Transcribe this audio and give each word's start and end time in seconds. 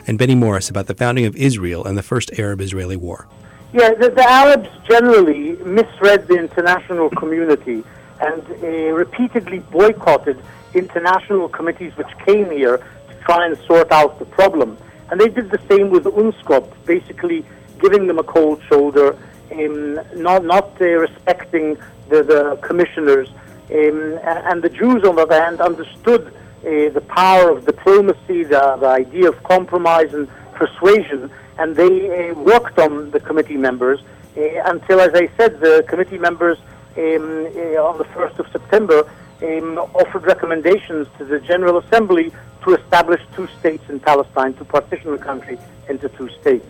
And 0.06 0.18
Benny 0.18 0.34
Morris 0.34 0.68
about 0.68 0.86
the 0.86 0.94
founding 0.94 1.24
of 1.24 1.34
Israel 1.36 1.84
and 1.84 1.96
the 1.96 2.02
first 2.02 2.38
Arab 2.38 2.60
Israeli 2.60 2.96
war. 2.96 3.26
Yeah, 3.72 3.94
the, 3.94 4.10
the, 4.10 4.28
Arabs 4.28 4.68
generally 4.88 5.56
misread 5.64 6.26
the 6.26 6.36
international 6.36 7.08
community 7.10 7.84
and 8.20 8.42
uh, 8.42 8.66
repeatedly 8.92 9.60
boycotted 9.60 10.42
international 10.74 11.48
committees 11.48 11.96
which 11.96 12.08
came 12.26 12.50
here 12.50 12.78
to 12.78 13.14
try 13.24 13.46
and 13.46 13.56
sort 13.58 13.90
out 13.92 14.18
the 14.18 14.24
problem. 14.26 14.76
And 15.10 15.20
they 15.20 15.28
did 15.28 15.50
the 15.50 15.60
same 15.68 15.90
with 15.90 16.04
UNSCOP, 16.04 16.70
basically 16.84 17.44
giving 17.80 18.06
them 18.06 18.18
a 18.18 18.22
cold 18.22 18.62
shoulder, 18.68 19.16
um, 19.52 20.00
not 20.14 20.44
not 20.44 20.80
uh, 20.80 20.84
respecting 20.84 21.76
the, 22.08 22.22
the 22.22 22.58
commissioners. 22.62 23.28
Um, 23.70 24.18
and 24.24 24.62
the 24.62 24.68
Jews, 24.68 25.04
on 25.04 25.16
the 25.16 25.22
other 25.22 25.40
hand, 25.40 25.60
understood 25.60 26.26
uh, 26.26 26.88
the 26.90 27.04
power 27.08 27.50
of 27.50 27.64
diplomacy, 27.64 28.42
the, 28.44 28.76
the 28.80 28.88
idea 28.88 29.28
of 29.28 29.42
compromise 29.44 30.12
and 30.12 30.28
persuasion, 30.54 31.30
and 31.58 31.76
they 31.76 32.30
uh, 32.30 32.34
worked 32.34 32.78
on 32.78 33.10
the 33.12 33.20
committee 33.20 33.56
members 33.56 34.00
uh, 34.36 34.42
until, 34.66 35.00
as 35.00 35.14
I 35.14 35.30
said, 35.36 35.60
the 35.60 35.84
committee 35.88 36.18
members 36.18 36.58
um, 36.58 36.66
uh, 36.96 37.88
on 37.88 37.98
the 37.98 38.04
1st 38.16 38.38
of 38.40 38.46
September 38.52 39.08
um, 39.42 39.78
offered 39.94 40.24
recommendations 40.24 41.06
to 41.18 41.24
the 41.24 41.40
General 41.40 41.78
Assembly 41.78 42.32
to 42.64 42.74
establish 42.74 43.22
two 43.34 43.48
states 43.58 43.84
in 43.88 44.00
Palestine, 44.00 44.52
to 44.54 44.64
partition 44.64 45.12
the 45.12 45.18
country 45.18 45.58
into 45.88 46.08
two 46.10 46.28
states. 46.40 46.66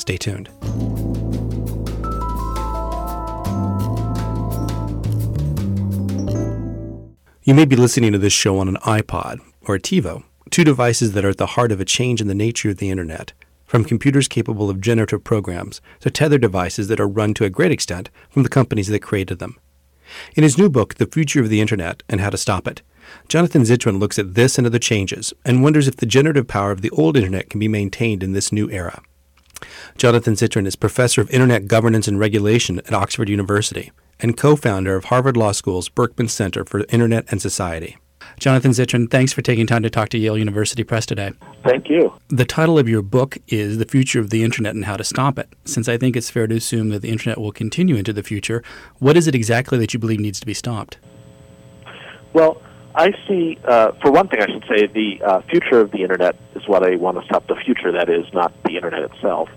Stay 0.00 0.16
tuned. 0.16 0.48
You 7.42 7.54
may 7.54 7.66
be 7.66 7.76
listening 7.76 8.12
to 8.12 8.18
this 8.18 8.32
show 8.32 8.58
on 8.58 8.68
an 8.68 8.76
iPod 8.76 9.40
or 9.60 9.74
a 9.74 9.78
TiVo, 9.78 10.24
two 10.50 10.64
devices 10.64 11.12
that 11.12 11.24
are 11.26 11.28
at 11.28 11.36
the 11.36 11.48
heart 11.48 11.70
of 11.70 11.82
a 11.82 11.84
change 11.84 12.22
in 12.22 12.28
the 12.28 12.34
nature 12.34 12.70
of 12.70 12.78
the 12.78 12.88
Internet, 12.88 13.34
from 13.66 13.84
computers 13.84 14.26
capable 14.26 14.70
of 14.70 14.80
generative 14.80 15.22
programs 15.22 15.82
to 16.00 16.10
tethered 16.10 16.40
devices 16.40 16.88
that 16.88 16.98
are 16.98 17.06
run 17.06 17.34
to 17.34 17.44
a 17.44 17.50
great 17.50 17.70
extent 17.70 18.08
from 18.30 18.42
the 18.42 18.48
companies 18.48 18.88
that 18.88 19.02
created 19.02 19.38
them. 19.38 19.58
In 20.34 20.44
his 20.44 20.56
new 20.56 20.70
book, 20.70 20.94
The 20.94 21.06
Future 21.06 21.42
of 21.42 21.50
the 21.50 21.60
Internet 21.60 22.02
and 22.08 22.22
How 22.22 22.30
to 22.30 22.38
Stop 22.38 22.66
It, 22.66 22.80
Jonathan 23.28 23.62
Zittrain 23.62 24.00
looks 24.00 24.18
at 24.18 24.34
this 24.34 24.56
and 24.56 24.66
other 24.66 24.78
changes 24.78 25.34
and 25.44 25.62
wonders 25.62 25.86
if 25.86 25.96
the 25.96 26.06
generative 26.06 26.48
power 26.48 26.70
of 26.70 26.80
the 26.80 26.90
old 26.90 27.18
Internet 27.18 27.50
can 27.50 27.60
be 27.60 27.68
maintained 27.68 28.22
in 28.22 28.32
this 28.32 28.50
new 28.50 28.70
era. 28.70 29.02
Jonathan 29.96 30.34
Zittrain 30.34 30.66
is 30.66 30.76
professor 30.76 31.20
of 31.20 31.30
Internet 31.30 31.66
Governance 31.66 32.08
and 32.08 32.18
Regulation 32.18 32.78
at 32.80 32.92
Oxford 32.92 33.28
University 33.28 33.92
and 34.20 34.36
co 34.36 34.56
founder 34.56 34.96
of 34.96 35.06
Harvard 35.06 35.36
Law 35.36 35.52
School's 35.52 35.88
Berkman 35.88 36.28
Center 36.28 36.64
for 36.64 36.84
Internet 36.90 37.26
and 37.30 37.40
Society. 37.40 37.96
Jonathan 38.38 38.70
Zittrain, 38.70 39.10
thanks 39.10 39.32
for 39.32 39.42
taking 39.42 39.66
time 39.66 39.82
to 39.82 39.90
talk 39.90 40.08
to 40.10 40.18
Yale 40.18 40.38
University 40.38 40.84
Press 40.84 41.04
today. 41.06 41.32
Thank 41.64 41.88
you. 41.88 42.12
The 42.28 42.44
title 42.44 42.78
of 42.78 42.88
your 42.88 43.02
book 43.02 43.38
is 43.48 43.78
The 43.78 43.84
Future 43.84 44.20
of 44.20 44.30
the 44.30 44.42
Internet 44.42 44.74
and 44.74 44.84
How 44.84 44.96
to 44.96 45.04
Stop 45.04 45.38
It. 45.38 45.48
Since 45.64 45.88
I 45.88 45.96
think 45.96 46.16
it's 46.16 46.30
fair 46.30 46.46
to 46.46 46.56
assume 46.56 46.90
that 46.90 47.02
the 47.02 47.10
Internet 47.10 47.38
will 47.38 47.52
continue 47.52 47.96
into 47.96 48.12
the 48.12 48.22
future, 48.22 48.62
what 48.98 49.16
is 49.16 49.26
it 49.26 49.34
exactly 49.34 49.78
that 49.78 49.92
you 49.92 50.00
believe 50.00 50.20
needs 50.20 50.40
to 50.40 50.46
be 50.46 50.54
stopped? 50.54 50.98
Well, 52.32 52.62
I 52.94 53.12
see, 53.28 53.58
uh, 53.64 53.92
for 54.02 54.10
one 54.10 54.28
thing, 54.28 54.42
I 54.42 54.46
should 54.46 54.64
say 54.64 54.86
the 54.86 55.22
uh, 55.24 55.40
future 55.42 55.80
of 55.80 55.90
the 55.92 56.02
Internet 56.02 56.36
is 56.54 56.66
what 56.66 56.82
I 56.82 56.96
want 56.96 57.18
to 57.20 57.24
stop. 57.24 57.46
The 57.46 57.54
future, 57.54 57.92
that 57.92 58.08
is, 58.08 58.26
not 58.32 58.52
the 58.64 58.76
Internet 58.76 59.02
itself. 59.12 59.48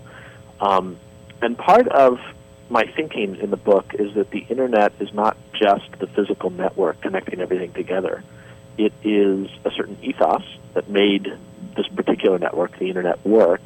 Um, 0.60 0.98
and 1.42 1.58
part 1.58 1.88
of 1.88 2.18
my 2.70 2.84
thinking 2.96 3.36
in 3.36 3.50
the 3.50 3.56
book 3.56 3.94
is 3.98 4.14
that 4.14 4.30
the 4.30 4.46
internet 4.48 4.92
is 5.00 5.12
not 5.12 5.36
just 5.52 5.84
the 5.98 6.06
physical 6.06 6.50
network 6.50 7.00
connecting 7.02 7.40
everything 7.40 7.72
together. 7.72 8.24
It 8.78 8.92
is 9.04 9.48
a 9.64 9.70
certain 9.70 9.98
ethos 10.02 10.42
that 10.72 10.88
made 10.88 11.26
this 11.76 11.86
particular 11.88 12.38
network, 12.38 12.78
the 12.78 12.88
internet, 12.88 13.24
work, 13.24 13.60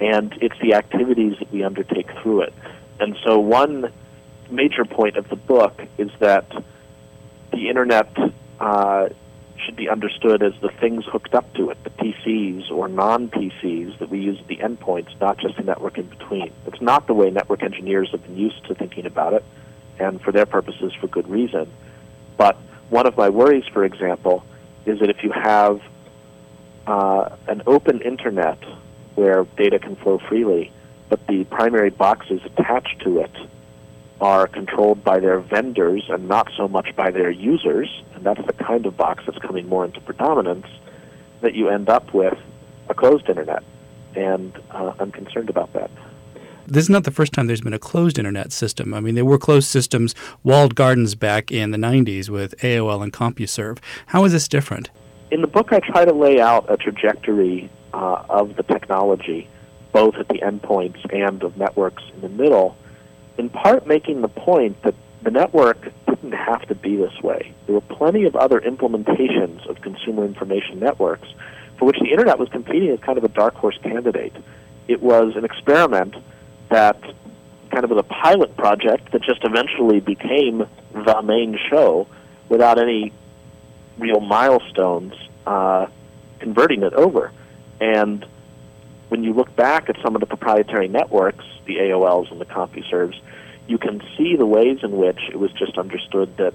and 0.00 0.36
it's 0.42 0.58
the 0.60 0.74
activities 0.74 1.38
that 1.38 1.52
we 1.52 1.62
undertake 1.62 2.10
through 2.22 2.42
it. 2.42 2.54
And 3.00 3.16
so, 3.24 3.38
one 3.38 3.92
major 4.50 4.84
point 4.84 5.16
of 5.16 5.28
the 5.28 5.36
book 5.36 5.80
is 5.96 6.10
that 6.18 6.50
the 7.52 7.68
internet 7.68 8.08
uh, 8.60 9.08
should 9.64 9.76
be 9.76 9.88
understood 9.88 10.42
as 10.42 10.52
the 10.60 10.68
things 10.80 11.04
hooked 11.04 11.34
up 11.34 11.52
to 11.54 11.70
it, 11.70 11.82
the 11.84 11.90
PCs 11.90 12.70
or 12.70 12.88
non 12.88 13.28
PCs 13.28 13.98
that 13.98 14.10
we 14.10 14.20
use 14.20 14.38
at 14.40 14.46
the 14.48 14.56
endpoints, 14.56 15.18
not 15.20 15.38
just 15.38 15.56
the 15.56 15.62
network 15.62 15.98
in 15.98 16.06
between. 16.06 16.52
It's 16.66 16.80
not 16.80 17.06
the 17.06 17.14
way 17.14 17.30
network 17.30 17.62
engineers 17.62 18.10
have 18.10 18.22
been 18.22 18.36
used 18.36 18.64
to 18.66 18.74
thinking 18.74 19.06
about 19.06 19.32
it, 19.32 19.44
and 19.98 20.20
for 20.20 20.32
their 20.32 20.46
purposes, 20.46 20.92
for 21.00 21.06
good 21.06 21.28
reason. 21.28 21.70
But 22.36 22.56
one 22.90 23.06
of 23.06 23.16
my 23.16 23.28
worries, 23.28 23.64
for 23.72 23.84
example, 23.84 24.44
is 24.86 25.00
that 25.00 25.10
if 25.10 25.22
you 25.22 25.32
have 25.32 25.80
uh, 26.86 27.36
an 27.48 27.62
open 27.66 28.02
internet 28.02 28.58
where 29.14 29.44
data 29.56 29.78
can 29.78 29.96
flow 29.96 30.18
freely, 30.28 30.72
but 31.08 31.26
the 31.26 31.44
primary 31.44 31.90
boxes 31.90 32.40
attached 32.44 33.00
to 33.02 33.20
it 33.20 33.30
are 34.20 34.46
controlled 34.46 35.02
by 35.02 35.18
their 35.18 35.40
vendors 35.40 36.04
and 36.08 36.28
not 36.28 36.50
so 36.56 36.68
much 36.68 36.94
by 36.96 37.10
their 37.10 37.30
users, 37.30 38.02
and 38.14 38.24
that's 38.24 38.44
the 38.46 38.52
kind 38.52 38.86
of 38.86 38.96
box 38.96 39.24
that's 39.26 39.38
coming 39.38 39.68
more 39.68 39.84
into 39.84 40.00
predominance, 40.00 40.66
that 41.40 41.54
you 41.54 41.68
end 41.68 41.88
up 41.88 42.14
with 42.14 42.38
a 42.88 42.94
closed 42.94 43.28
internet. 43.28 43.62
And 44.14 44.56
uh, 44.70 44.94
I'm 44.98 45.10
concerned 45.10 45.50
about 45.50 45.72
that. 45.72 45.90
This 46.66 46.84
is 46.84 46.90
not 46.90 47.04
the 47.04 47.10
first 47.10 47.32
time 47.32 47.46
there's 47.46 47.60
been 47.60 47.74
a 47.74 47.78
closed 47.78 48.18
internet 48.18 48.50
system. 48.52 48.94
I 48.94 49.00
mean, 49.00 49.14
there 49.14 49.24
were 49.24 49.38
closed 49.38 49.68
systems, 49.68 50.14
walled 50.44 50.74
gardens 50.74 51.14
back 51.14 51.52
in 51.52 51.72
the 51.72 51.78
90s 51.78 52.30
with 52.30 52.56
AOL 52.58 53.02
and 53.02 53.12
CompuServe. 53.12 53.78
How 54.06 54.24
is 54.24 54.32
this 54.32 54.48
different? 54.48 54.90
In 55.30 55.42
the 55.42 55.46
book, 55.46 55.72
I 55.72 55.80
try 55.80 56.04
to 56.04 56.14
lay 56.14 56.40
out 56.40 56.70
a 56.70 56.76
trajectory 56.76 57.70
uh, 57.92 58.24
of 58.30 58.56
the 58.56 58.62
technology, 58.62 59.48
both 59.92 60.14
at 60.14 60.28
the 60.28 60.38
endpoints 60.38 61.04
and 61.14 61.42
of 61.42 61.56
networks 61.58 62.02
in 62.14 62.22
the 62.22 62.28
middle, 62.30 62.76
in 63.38 63.48
part 63.48 63.86
making 63.86 64.20
the 64.20 64.28
point 64.28 64.80
that 64.82 64.94
the 65.22 65.30
network 65.30 65.92
didn't 66.06 66.32
have 66.32 66.66
to 66.68 66.74
be 66.74 66.96
this 66.96 67.20
way. 67.22 67.52
There 67.66 67.74
were 67.74 67.80
plenty 67.80 68.24
of 68.24 68.36
other 68.36 68.60
implementations 68.60 69.66
of 69.68 69.80
consumer 69.80 70.24
information 70.24 70.78
networks 70.78 71.28
for 71.78 71.86
which 71.86 71.98
the 71.98 72.10
internet 72.10 72.38
was 72.38 72.48
competing 72.50 72.90
as 72.90 73.00
kind 73.00 73.18
of 73.18 73.24
a 73.24 73.28
dark 73.28 73.54
horse 73.54 73.78
candidate. 73.82 74.34
It 74.86 75.02
was 75.02 75.34
an 75.36 75.44
experiment 75.44 76.14
that 76.70 77.00
kind 77.70 77.84
of 77.84 77.90
was 77.90 77.98
a 77.98 78.02
pilot 78.02 78.56
project 78.56 79.12
that 79.12 79.22
just 79.22 79.42
eventually 79.44 80.00
became 80.00 80.66
the 80.92 81.22
main 81.22 81.58
show 81.70 82.06
without 82.48 82.78
any 82.78 83.12
real 83.98 84.20
milestones 84.20 85.14
uh, 85.46 85.86
converting 86.38 86.82
it 86.82 86.92
over. 86.92 87.32
And 87.80 88.24
when 89.08 89.24
you 89.24 89.32
look 89.32 89.54
back 89.54 89.88
at 89.88 89.96
some 90.02 90.14
of 90.14 90.20
the 90.20 90.26
proprietary 90.26 90.88
networks, 90.88 91.44
the 91.66 91.76
AOLs 91.76 92.30
and 92.30 92.40
the 92.40 92.46
CompuServes, 92.46 93.18
you 93.66 93.78
can 93.78 94.02
see 94.16 94.36
the 94.36 94.46
ways 94.46 94.78
in 94.82 94.96
which 94.96 95.20
it 95.30 95.36
was 95.36 95.50
just 95.52 95.78
understood 95.78 96.36
that 96.36 96.54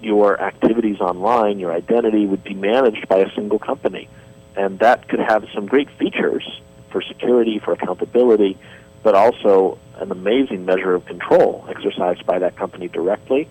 your 0.00 0.40
activities 0.40 1.00
online, 1.00 1.58
your 1.58 1.72
identity, 1.72 2.26
would 2.26 2.44
be 2.44 2.54
managed 2.54 3.08
by 3.08 3.18
a 3.18 3.30
single 3.34 3.58
company. 3.58 4.08
And 4.56 4.78
that 4.80 5.08
could 5.08 5.20
have 5.20 5.44
some 5.54 5.66
great 5.66 5.88
features 5.98 6.44
for 6.90 7.02
security, 7.02 7.58
for 7.58 7.72
accountability, 7.72 8.58
but 9.02 9.14
also 9.14 9.78
an 9.96 10.10
amazing 10.10 10.64
measure 10.64 10.94
of 10.94 11.04
control 11.06 11.64
exercised 11.68 12.24
by 12.26 12.38
that 12.40 12.56
company 12.56 12.88
directly 12.88 13.48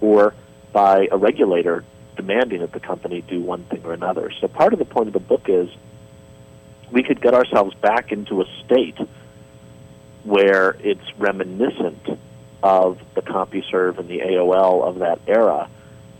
or 0.00 0.34
by 0.72 1.08
a 1.10 1.16
regulator 1.16 1.84
demanding 2.16 2.60
that 2.60 2.72
the 2.72 2.80
company 2.80 3.22
do 3.22 3.40
one 3.40 3.64
thing 3.64 3.82
or 3.84 3.92
another. 3.92 4.30
So 4.40 4.48
part 4.48 4.72
of 4.72 4.78
the 4.78 4.84
point 4.84 5.08
of 5.08 5.12
the 5.12 5.20
book 5.20 5.48
is 5.48 5.68
we 6.92 7.02
could 7.02 7.20
get 7.20 7.34
ourselves 7.34 7.74
back 7.74 8.12
into 8.12 8.40
a 8.40 8.44
state 8.64 8.98
where 10.24 10.76
it's 10.80 11.18
reminiscent 11.18 12.18
of 12.62 12.98
the 13.14 13.22
CompuServe 13.22 13.98
and 13.98 14.08
the 14.08 14.18
AOL 14.18 14.84
of 14.84 14.98
that 14.98 15.20
era, 15.26 15.68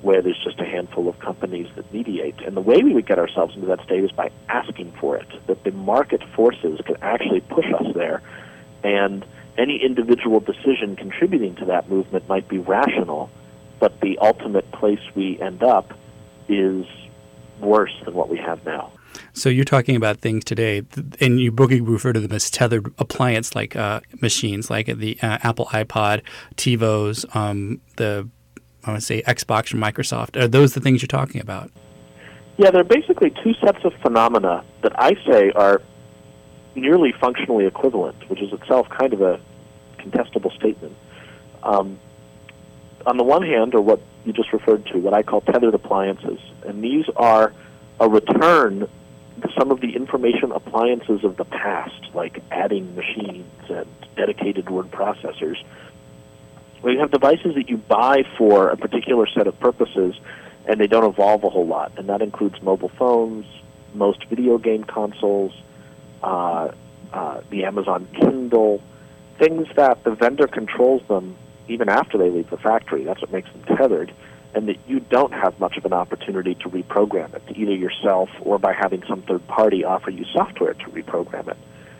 where 0.00 0.22
there's 0.22 0.42
just 0.42 0.58
a 0.60 0.64
handful 0.64 1.08
of 1.08 1.18
companies 1.18 1.68
that 1.76 1.92
mediate. 1.92 2.40
And 2.40 2.56
the 2.56 2.62
way 2.62 2.82
we 2.82 2.94
would 2.94 3.06
get 3.06 3.18
ourselves 3.18 3.54
into 3.54 3.66
that 3.66 3.82
state 3.84 4.02
is 4.02 4.12
by 4.12 4.30
asking 4.48 4.92
for 4.92 5.16
it, 5.16 5.28
that 5.46 5.62
the 5.64 5.72
market 5.72 6.22
forces 6.34 6.80
could 6.86 6.98
actually 7.02 7.40
push 7.40 7.66
us 7.78 7.94
there. 7.94 8.22
And 8.82 9.26
any 9.58 9.76
individual 9.84 10.40
decision 10.40 10.96
contributing 10.96 11.56
to 11.56 11.66
that 11.66 11.90
movement 11.90 12.26
might 12.28 12.48
be 12.48 12.58
rational, 12.58 13.28
but 13.78 14.00
the 14.00 14.18
ultimate 14.18 14.70
place 14.72 15.00
we 15.14 15.38
end 15.40 15.62
up 15.62 15.92
is 16.48 16.86
worse 17.60 17.92
than 18.04 18.14
what 18.14 18.30
we 18.30 18.38
have 18.38 18.64
now. 18.64 18.92
So 19.32 19.48
you're 19.48 19.64
talking 19.64 19.96
about 19.96 20.18
things 20.18 20.44
today, 20.44 20.82
and 21.20 21.40
you 21.40 21.54
you 21.70 21.84
refer 21.84 22.12
to 22.12 22.20
them 22.20 22.32
as 22.32 22.50
tethered 22.50 22.92
appliance 22.98 23.54
like 23.54 23.76
uh, 23.76 24.00
machines, 24.20 24.70
like 24.70 24.86
the 24.86 25.18
uh, 25.22 25.38
Apple 25.42 25.66
iPod, 25.66 26.22
TiVos, 26.56 27.34
um, 27.34 27.80
the 27.96 28.28
I 28.84 28.90
want 28.90 29.00
to 29.00 29.06
say 29.06 29.22
Xbox 29.22 29.68
from 29.68 29.80
Microsoft. 29.80 30.40
Are 30.40 30.48
those 30.48 30.74
the 30.74 30.80
things 30.80 31.02
you're 31.02 31.08
talking 31.08 31.40
about? 31.40 31.70
Yeah, 32.56 32.70
there 32.70 32.80
are 32.80 32.84
basically 32.84 33.30
two 33.42 33.54
sets 33.54 33.84
of 33.84 33.92
phenomena 34.02 34.64
that 34.82 34.98
I 34.98 35.14
say 35.26 35.50
are 35.52 35.82
nearly 36.74 37.12
functionally 37.20 37.66
equivalent, 37.66 38.28
which 38.28 38.40
is 38.40 38.52
itself 38.52 38.88
kind 38.88 39.12
of 39.12 39.20
a 39.20 39.40
contestable 39.98 40.54
statement. 40.56 40.96
Um, 41.62 41.98
on 43.06 43.16
the 43.16 43.24
one 43.24 43.42
hand, 43.42 43.74
are 43.74 43.80
what 43.80 44.00
you 44.24 44.32
just 44.32 44.52
referred 44.52 44.86
to, 44.86 44.98
what 44.98 45.14
I 45.14 45.22
call 45.22 45.40
tethered 45.40 45.74
appliances, 45.74 46.38
and 46.66 46.82
these 46.82 47.06
are 47.16 47.54
a 47.98 48.08
return 48.08 48.88
some 49.58 49.70
of 49.70 49.80
the 49.80 49.94
information 49.94 50.52
appliances 50.52 51.24
of 51.24 51.36
the 51.36 51.44
past, 51.44 52.14
like 52.14 52.42
adding 52.50 52.94
machines 52.94 53.46
and 53.68 53.86
dedicated 54.16 54.68
word 54.70 54.90
processors, 54.90 55.56
where 56.80 56.92
you 56.92 57.00
have 57.00 57.10
devices 57.10 57.54
that 57.54 57.68
you 57.68 57.76
buy 57.76 58.24
for 58.38 58.68
a 58.68 58.76
particular 58.76 59.26
set 59.26 59.46
of 59.46 59.58
purposes 59.60 60.14
and 60.66 60.80
they 60.80 60.86
don't 60.86 61.04
evolve 61.04 61.44
a 61.44 61.50
whole 61.50 61.66
lot. 61.66 61.92
And 61.96 62.08
that 62.08 62.22
includes 62.22 62.60
mobile 62.62 62.90
phones, 62.90 63.46
most 63.94 64.24
video 64.26 64.58
game 64.58 64.84
consoles, 64.84 65.52
uh, 66.22 66.70
uh, 67.12 67.40
the 67.50 67.64
Amazon 67.64 68.06
Kindle, 68.18 68.82
things 69.38 69.66
that 69.76 70.04
the 70.04 70.12
vendor 70.12 70.46
controls 70.46 71.02
them 71.08 71.36
even 71.68 71.88
after 71.88 72.18
they 72.18 72.30
leave 72.30 72.50
the 72.50 72.58
factory. 72.58 73.04
That's 73.04 73.20
what 73.20 73.32
makes 73.32 73.50
them 73.52 73.76
tethered 73.76 74.12
and 74.54 74.68
that 74.68 74.76
you 74.86 75.00
don't 75.00 75.32
have 75.32 75.58
much 75.60 75.76
of 75.76 75.84
an 75.84 75.92
opportunity 75.92 76.54
to 76.56 76.68
reprogram 76.68 77.32
it, 77.34 77.42
either 77.54 77.74
yourself 77.74 78.28
or 78.40 78.58
by 78.58 78.72
having 78.72 79.02
some 79.08 79.22
third 79.22 79.46
party 79.46 79.84
offer 79.84 80.10
you 80.10 80.24
software 80.32 80.74
to 80.74 80.84
reprogram 80.86 81.48
it. 81.48 81.56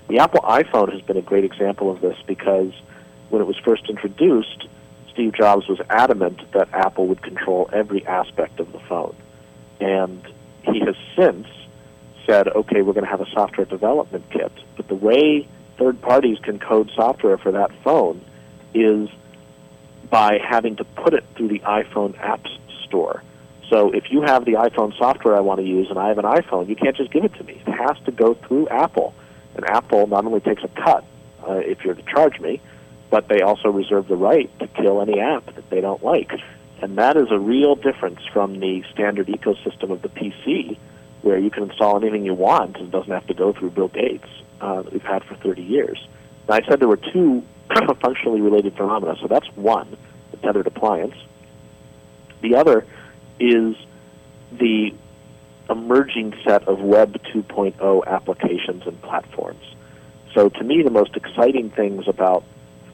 The 0.08 0.18
Apple 0.18 0.40
iPhone 0.40 0.92
has 0.92 1.00
been 1.02 1.16
a 1.16 1.22
great 1.22 1.44
example 1.44 1.90
of 1.90 2.00
this 2.00 2.16
because 2.26 2.72
when 3.28 3.40
it 3.40 3.46
was 3.46 3.56
first 3.64 3.88
introduced, 3.88 4.66
Steve 5.12 5.34
Jobs 5.34 5.68
was 5.68 5.80
adamant 5.88 6.40
that 6.52 6.68
Apple 6.72 7.06
would 7.06 7.22
control 7.22 7.70
every 7.72 8.04
aspect 8.06 8.58
of 8.58 8.72
the 8.72 8.80
phone. 8.80 9.14
And 9.80 10.26
he 10.62 10.80
has 10.80 10.96
since 11.16 11.46
said, 12.26 12.48
okay, 12.48 12.82
we're 12.82 12.92
going 12.92 13.04
to 13.04 13.10
have 13.10 13.20
a 13.20 13.30
software 13.30 13.66
development 13.66 14.24
kit. 14.30 14.52
But 14.76 14.88
the 14.88 14.94
way 14.94 15.48
third 15.78 16.00
parties 16.00 16.38
can 16.40 16.58
code 16.58 16.90
software 16.94 17.38
for 17.38 17.52
that 17.52 17.70
phone 17.82 18.24
is 18.74 19.08
by 20.10 20.38
having 20.38 20.76
to 20.76 20.84
put 20.84 21.14
it 21.14 21.24
through 21.36 21.48
the 21.48 21.60
iPhone 21.60 22.18
Apps 22.18 22.50
Store. 22.86 23.22
So 23.70 23.92
if 23.92 24.10
you 24.10 24.22
have 24.22 24.44
the 24.44 24.54
iPhone 24.54 24.96
software 24.98 25.36
I 25.36 25.40
want 25.40 25.60
to 25.60 25.66
use 25.66 25.88
and 25.90 25.98
I 25.98 26.08
have 26.08 26.18
an 26.18 26.24
iPhone, 26.24 26.68
you 26.68 26.74
can't 26.74 26.96
just 26.96 27.12
give 27.12 27.24
it 27.24 27.32
to 27.34 27.44
me. 27.44 27.62
It 27.64 27.70
has 27.70 27.96
to 28.04 28.10
go 28.10 28.34
through 28.34 28.68
Apple. 28.68 29.14
And 29.54 29.64
Apple 29.64 30.08
not 30.08 30.24
only 30.24 30.40
takes 30.40 30.64
a 30.64 30.68
cut 30.68 31.04
uh, 31.48 31.54
if 31.54 31.84
you're 31.84 31.94
to 31.94 32.02
charge 32.02 32.40
me, 32.40 32.60
but 33.10 33.28
they 33.28 33.40
also 33.40 33.68
reserve 33.70 34.08
the 34.08 34.16
right 34.16 34.50
to 34.58 34.66
kill 34.68 35.00
any 35.00 35.20
app 35.20 35.54
that 35.54 35.70
they 35.70 35.80
don't 35.80 36.02
like. 36.02 36.32
And 36.82 36.98
that 36.98 37.16
is 37.16 37.30
a 37.30 37.38
real 37.38 37.76
difference 37.76 38.20
from 38.32 38.58
the 38.58 38.82
standard 38.92 39.28
ecosystem 39.28 39.90
of 39.90 40.02
the 40.02 40.08
PC, 40.08 40.76
where 41.22 41.38
you 41.38 41.50
can 41.50 41.64
install 41.64 41.96
anything 41.96 42.24
you 42.24 42.34
want 42.34 42.76
and 42.76 42.86
it 42.88 42.90
doesn't 42.90 43.12
have 43.12 43.26
to 43.28 43.34
go 43.34 43.52
through 43.52 43.70
Bill 43.70 43.88
Gates 43.88 44.28
uh, 44.60 44.82
that 44.82 44.92
we've 44.92 45.02
had 45.02 45.22
for 45.24 45.36
30 45.36 45.62
years. 45.62 45.98
Now, 46.48 46.54
I 46.54 46.62
said 46.68 46.80
there 46.80 46.88
were 46.88 46.96
two 46.96 47.42
functionally 48.00 48.40
related 48.40 48.76
phenomena. 48.76 49.16
So 49.20 49.28
that's 49.28 49.46
one, 49.56 49.96
the 50.30 50.36
tethered 50.38 50.66
appliance. 50.66 51.14
The 52.42 52.56
other 52.56 52.86
is 53.38 53.76
the 54.52 54.94
emerging 55.68 56.34
set 56.44 56.66
of 56.66 56.80
Web 56.80 57.20
2.0 57.32 58.06
applications 58.06 58.86
and 58.86 59.00
platforms. 59.02 59.64
So 60.34 60.48
to 60.48 60.64
me, 60.64 60.82
the 60.82 60.90
most 60.90 61.16
exciting 61.16 61.70
things 61.70 62.06
about 62.08 62.44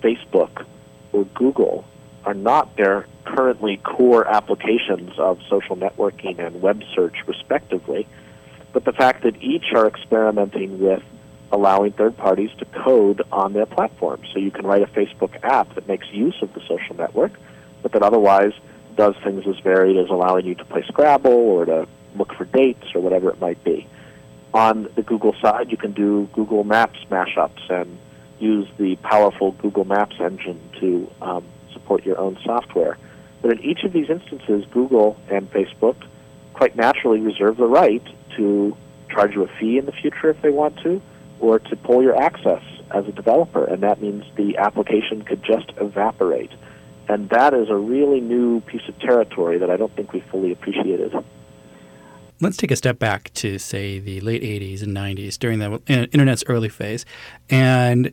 Facebook 0.02 0.64
or 1.12 1.24
Google 1.34 1.84
are 2.24 2.34
not 2.34 2.76
their 2.76 3.06
currently 3.24 3.78
core 3.78 4.26
applications 4.26 5.18
of 5.18 5.38
social 5.48 5.76
networking 5.76 6.38
and 6.38 6.60
web 6.60 6.82
search, 6.94 7.16
respectively, 7.26 8.06
but 8.72 8.84
the 8.84 8.92
fact 8.92 9.22
that 9.22 9.40
each 9.42 9.72
are 9.74 9.86
experimenting 9.86 10.78
with 10.78 11.02
allowing 11.52 11.92
third 11.92 12.16
parties 12.16 12.50
to 12.58 12.64
code 12.64 13.22
on 13.32 13.52
their 13.52 13.66
platform. 13.66 14.20
So 14.32 14.38
you 14.38 14.50
can 14.50 14.66
write 14.66 14.82
a 14.82 14.86
Facebook 14.86 15.36
app 15.42 15.74
that 15.74 15.86
makes 15.86 16.06
use 16.10 16.36
of 16.42 16.52
the 16.54 16.60
social 16.60 16.96
network, 16.96 17.32
but 17.82 17.92
that 17.92 18.02
otherwise 18.02 18.52
does 18.96 19.14
things 19.22 19.46
as 19.46 19.58
varied 19.60 19.96
as 19.96 20.08
allowing 20.10 20.46
you 20.46 20.54
to 20.54 20.64
play 20.64 20.82
Scrabble 20.88 21.30
or 21.30 21.64
to 21.66 21.86
look 22.16 22.34
for 22.34 22.44
dates 22.46 22.86
or 22.94 23.00
whatever 23.00 23.30
it 23.30 23.40
might 23.40 23.62
be. 23.62 23.86
On 24.54 24.88
the 24.94 25.02
Google 25.02 25.34
side, 25.40 25.70
you 25.70 25.76
can 25.76 25.92
do 25.92 26.28
Google 26.32 26.64
Maps 26.64 26.98
mashups 27.10 27.70
and 27.70 27.98
use 28.38 28.68
the 28.78 28.96
powerful 28.96 29.52
Google 29.52 29.84
Maps 29.84 30.16
engine 30.18 30.60
to 30.80 31.10
um, 31.20 31.44
support 31.72 32.04
your 32.04 32.18
own 32.18 32.38
software. 32.44 32.96
But 33.42 33.52
in 33.52 33.60
each 33.62 33.84
of 33.84 33.92
these 33.92 34.08
instances, 34.08 34.64
Google 34.72 35.18
and 35.30 35.50
Facebook 35.50 35.96
quite 36.54 36.74
naturally 36.74 37.20
reserve 37.20 37.58
the 37.58 37.66
right 37.66 38.02
to 38.36 38.76
charge 39.10 39.34
you 39.34 39.42
a 39.42 39.48
fee 39.58 39.78
in 39.78 39.86
the 39.86 39.92
future 39.92 40.30
if 40.30 40.40
they 40.40 40.50
want 40.50 40.78
to, 40.82 41.00
or 41.40 41.58
to 41.58 41.76
pull 41.76 42.02
your 42.02 42.20
access 42.20 42.62
as 42.90 43.06
a 43.06 43.12
developer, 43.12 43.64
and 43.64 43.82
that 43.82 44.00
means 44.00 44.24
the 44.36 44.56
application 44.58 45.22
could 45.22 45.42
just 45.42 45.70
evaporate. 45.80 46.50
And 47.08 47.28
that 47.30 47.54
is 47.54 47.68
a 47.68 47.76
really 47.76 48.20
new 48.20 48.60
piece 48.62 48.88
of 48.88 48.98
territory 48.98 49.58
that 49.58 49.70
I 49.70 49.76
don't 49.76 49.94
think 49.94 50.12
we 50.12 50.20
fully 50.20 50.52
appreciated. 50.52 51.12
Let's 52.40 52.56
take 52.56 52.70
a 52.70 52.76
step 52.76 52.98
back 52.98 53.32
to, 53.34 53.58
say, 53.58 53.98
the 53.98 54.20
late 54.20 54.42
80s 54.42 54.82
and 54.82 54.94
90s 54.94 55.38
during 55.38 55.58
the 55.58 55.80
internet's 55.86 56.44
early 56.48 56.68
phase. 56.68 57.06
And 57.48 58.12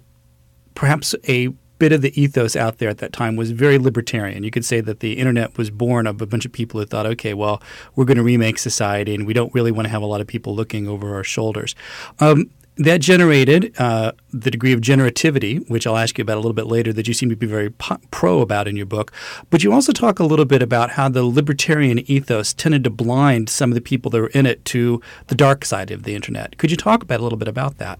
perhaps 0.75 1.13
a 1.27 1.49
bit 1.79 1.91
of 1.91 2.01
the 2.01 2.21
ethos 2.21 2.55
out 2.55 2.77
there 2.77 2.87
at 2.87 2.99
that 2.99 3.11
time 3.11 3.35
was 3.35 3.51
very 3.51 3.77
libertarian. 3.77 4.43
You 4.43 4.51
could 4.51 4.63
say 4.63 4.79
that 4.79 5.01
the 5.01 5.13
internet 5.13 5.57
was 5.57 5.69
born 5.69 6.07
of 6.07 6.21
a 6.21 6.25
bunch 6.25 6.45
of 6.45 6.51
people 6.53 6.79
who 6.79 6.85
thought, 6.85 7.05
okay, 7.05 7.33
well, 7.33 7.61
we're 7.95 8.05
going 8.05 8.17
to 8.17 8.23
remake 8.23 8.57
society 8.57 9.13
and 9.13 9.27
we 9.27 9.33
don't 9.33 9.53
really 9.53 9.71
want 9.71 9.87
to 9.87 9.89
have 9.89 10.01
a 10.01 10.05
lot 10.05 10.21
of 10.21 10.27
people 10.27 10.55
looking 10.55 10.87
over 10.87 11.13
our 11.15 11.25
shoulders. 11.25 11.75
Um, 12.19 12.49
that 12.77 13.01
generated 13.01 13.73
uh, 13.79 14.13
the 14.31 14.49
degree 14.49 14.73
of 14.73 14.81
generativity, 14.81 15.67
which 15.69 15.85
I'll 15.85 15.97
ask 15.97 16.17
you 16.17 16.23
about 16.23 16.35
a 16.35 16.39
little 16.39 16.53
bit 16.53 16.65
later, 16.65 16.91
that 16.93 17.07
you 17.07 17.13
seem 17.13 17.29
to 17.29 17.35
be 17.35 17.45
very 17.45 17.69
pro 17.69 18.41
about 18.41 18.67
in 18.67 18.75
your 18.75 18.85
book. 18.85 19.11
But 19.49 19.63
you 19.63 19.71
also 19.71 19.91
talk 19.91 20.19
a 20.19 20.23
little 20.23 20.45
bit 20.45 20.63
about 20.63 20.91
how 20.91 21.09
the 21.09 21.23
libertarian 21.23 21.99
ethos 22.09 22.53
tended 22.53 22.83
to 22.85 22.89
blind 22.89 23.49
some 23.49 23.71
of 23.71 23.75
the 23.75 23.81
people 23.81 24.09
that 24.11 24.21
were 24.21 24.27
in 24.27 24.45
it 24.45 24.65
to 24.65 25.01
the 25.27 25.35
dark 25.35 25.65
side 25.65 25.91
of 25.91 26.03
the 26.03 26.15
internet. 26.15 26.57
Could 26.57 26.71
you 26.71 26.77
talk 26.77 27.03
about 27.03 27.19
a 27.19 27.23
little 27.23 27.37
bit 27.37 27.47
about 27.47 27.77
that? 27.77 27.99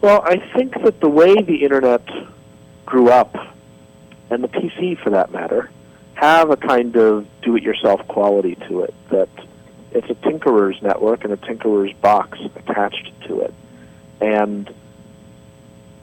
Well, 0.00 0.22
I 0.24 0.38
think 0.56 0.74
that 0.82 1.00
the 1.00 1.08
way 1.08 1.40
the 1.40 1.62
internet 1.62 2.04
grew 2.86 3.08
up, 3.08 3.36
and 4.30 4.42
the 4.42 4.48
PC 4.48 5.00
for 5.02 5.10
that 5.10 5.30
matter, 5.30 5.70
have 6.14 6.50
a 6.50 6.56
kind 6.56 6.96
of 6.96 7.26
do-it-yourself 7.42 8.06
quality 8.08 8.56
to 8.68 8.80
it 8.80 8.94
that 9.10 9.28
it's 9.94 10.08
a 10.10 10.14
tinkerer's 10.14 10.80
network 10.82 11.24
and 11.24 11.32
a 11.32 11.36
tinkerer's 11.36 11.92
box 11.94 12.38
attached 12.56 13.12
to 13.26 13.40
it. 13.40 13.54
And 14.20 14.72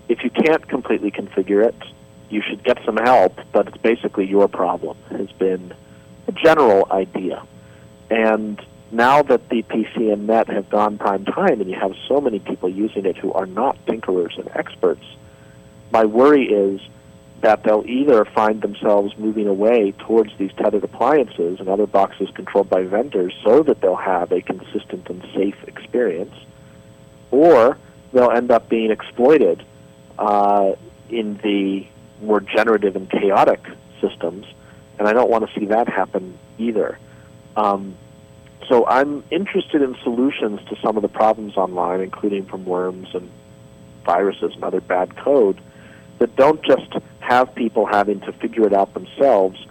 if 0.08 0.24
you 0.24 0.30
can't 0.30 0.68
completely 0.68 1.12
configure 1.12 1.66
it, 1.66 1.76
you 2.30 2.42
should 2.42 2.64
get 2.64 2.78
some 2.86 2.98
help, 2.98 3.40
but 3.52 3.68
it's 3.68 3.78
basically 3.78 4.28
your 4.28 4.48
problem, 4.48 4.98
has 5.10 5.32
been 5.32 5.74
a 6.28 6.32
general 6.32 6.88
idea. 6.92 7.44
And 8.10 8.62
now 8.92 9.22
that 9.24 9.50
the 9.50 9.64
PC 9.64 10.12
and 10.12 10.28
net 10.28 10.48
have 10.48 10.70
gone 10.70 10.98
prime 10.98 11.26
time 11.26 11.62
and 11.62 11.70
you 11.70 11.80
have 11.80 11.94
so 12.08 12.20
many 12.20 12.40
people 12.40 12.70
using 12.70 13.06
it 13.06 13.18
who 13.18 13.32
are 13.34 13.46
not 13.46 13.84
tinkerers 13.86 14.38
and 14.38 14.50
experts, 14.56 15.04
my 15.92 16.06
worry 16.06 16.46
is 16.46 16.82
that 17.42 17.64
they'll 17.64 17.86
either 17.86 18.26
find 18.26 18.62
themselves 18.62 19.14
moving 19.18 19.48
away 19.48 19.94
towards 20.00 20.32
these 20.38 20.52
tethered 20.58 20.84
appliances 20.84 21.60
and 21.60 21.70
other 21.70 21.88
boxes 21.88 22.30
controlled 22.36 22.70
by 22.70 22.84
vendors 22.84 23.34
so 23.44 23.64
that 23.64 23.80
they'll 23.82 23.96
have 23.96 24.32
a 24.32 24.42
consistent 24.42 25.10
and 25.10 25.26
safe 25.34 25.56
experience, 25.68 26.36
or 27.32 27.78
they'll 28.12 28.32
end 28.32 28.52
up 28.52 28.68
being 28.68 28.92
exploited 28.92 29.64
uh, 30.18 30.74
in 31.10 31.38
the 31.44 31.88
more 32.22 32.42
generative 32.42 32.96
and 32.96 33.10
chaotic 33.10 33.64
systems, 34.02 34.46
and 34.98 35.08
I 35.08 35.14
don't 35.14 35.30
want 35.30 35.48
to 35.48 35.60
see 35.60 35.66
that 35.68 35.88
happen 35.88 36.38
either. 36.58 36.98
Um, 37.56 37.96
so 38.68 38.86
I'm 38.86 39.24
interested 39.32 39.82
in 39.82 39.96
solutions 40.04 40.60
to 40.70 40.76
some 40.82 40.98
of 40.98 41.02
the 41.02 41.10
problems 41.10 41.56
online, 41.56 42.02
including 42.02 42.46
from 42.46 42.66
worms 42.66 43.08
and 43.14 43.30
viruses 44.06 44.52
and 44.54 44.64
other 44.64 44.82
bad 44.82 45.16
code, 45.16 45.62
that 46.20 46.36
don't 46.36 46.62
just 46.64 46.94
have 47.30 47.54
people 47.54 47.86
having 47.86 48.20
to 48.22 48.34
figure 48.34 48.66
it 48.66 48.74
out 48.74 48.92
themselves 48.96 49.64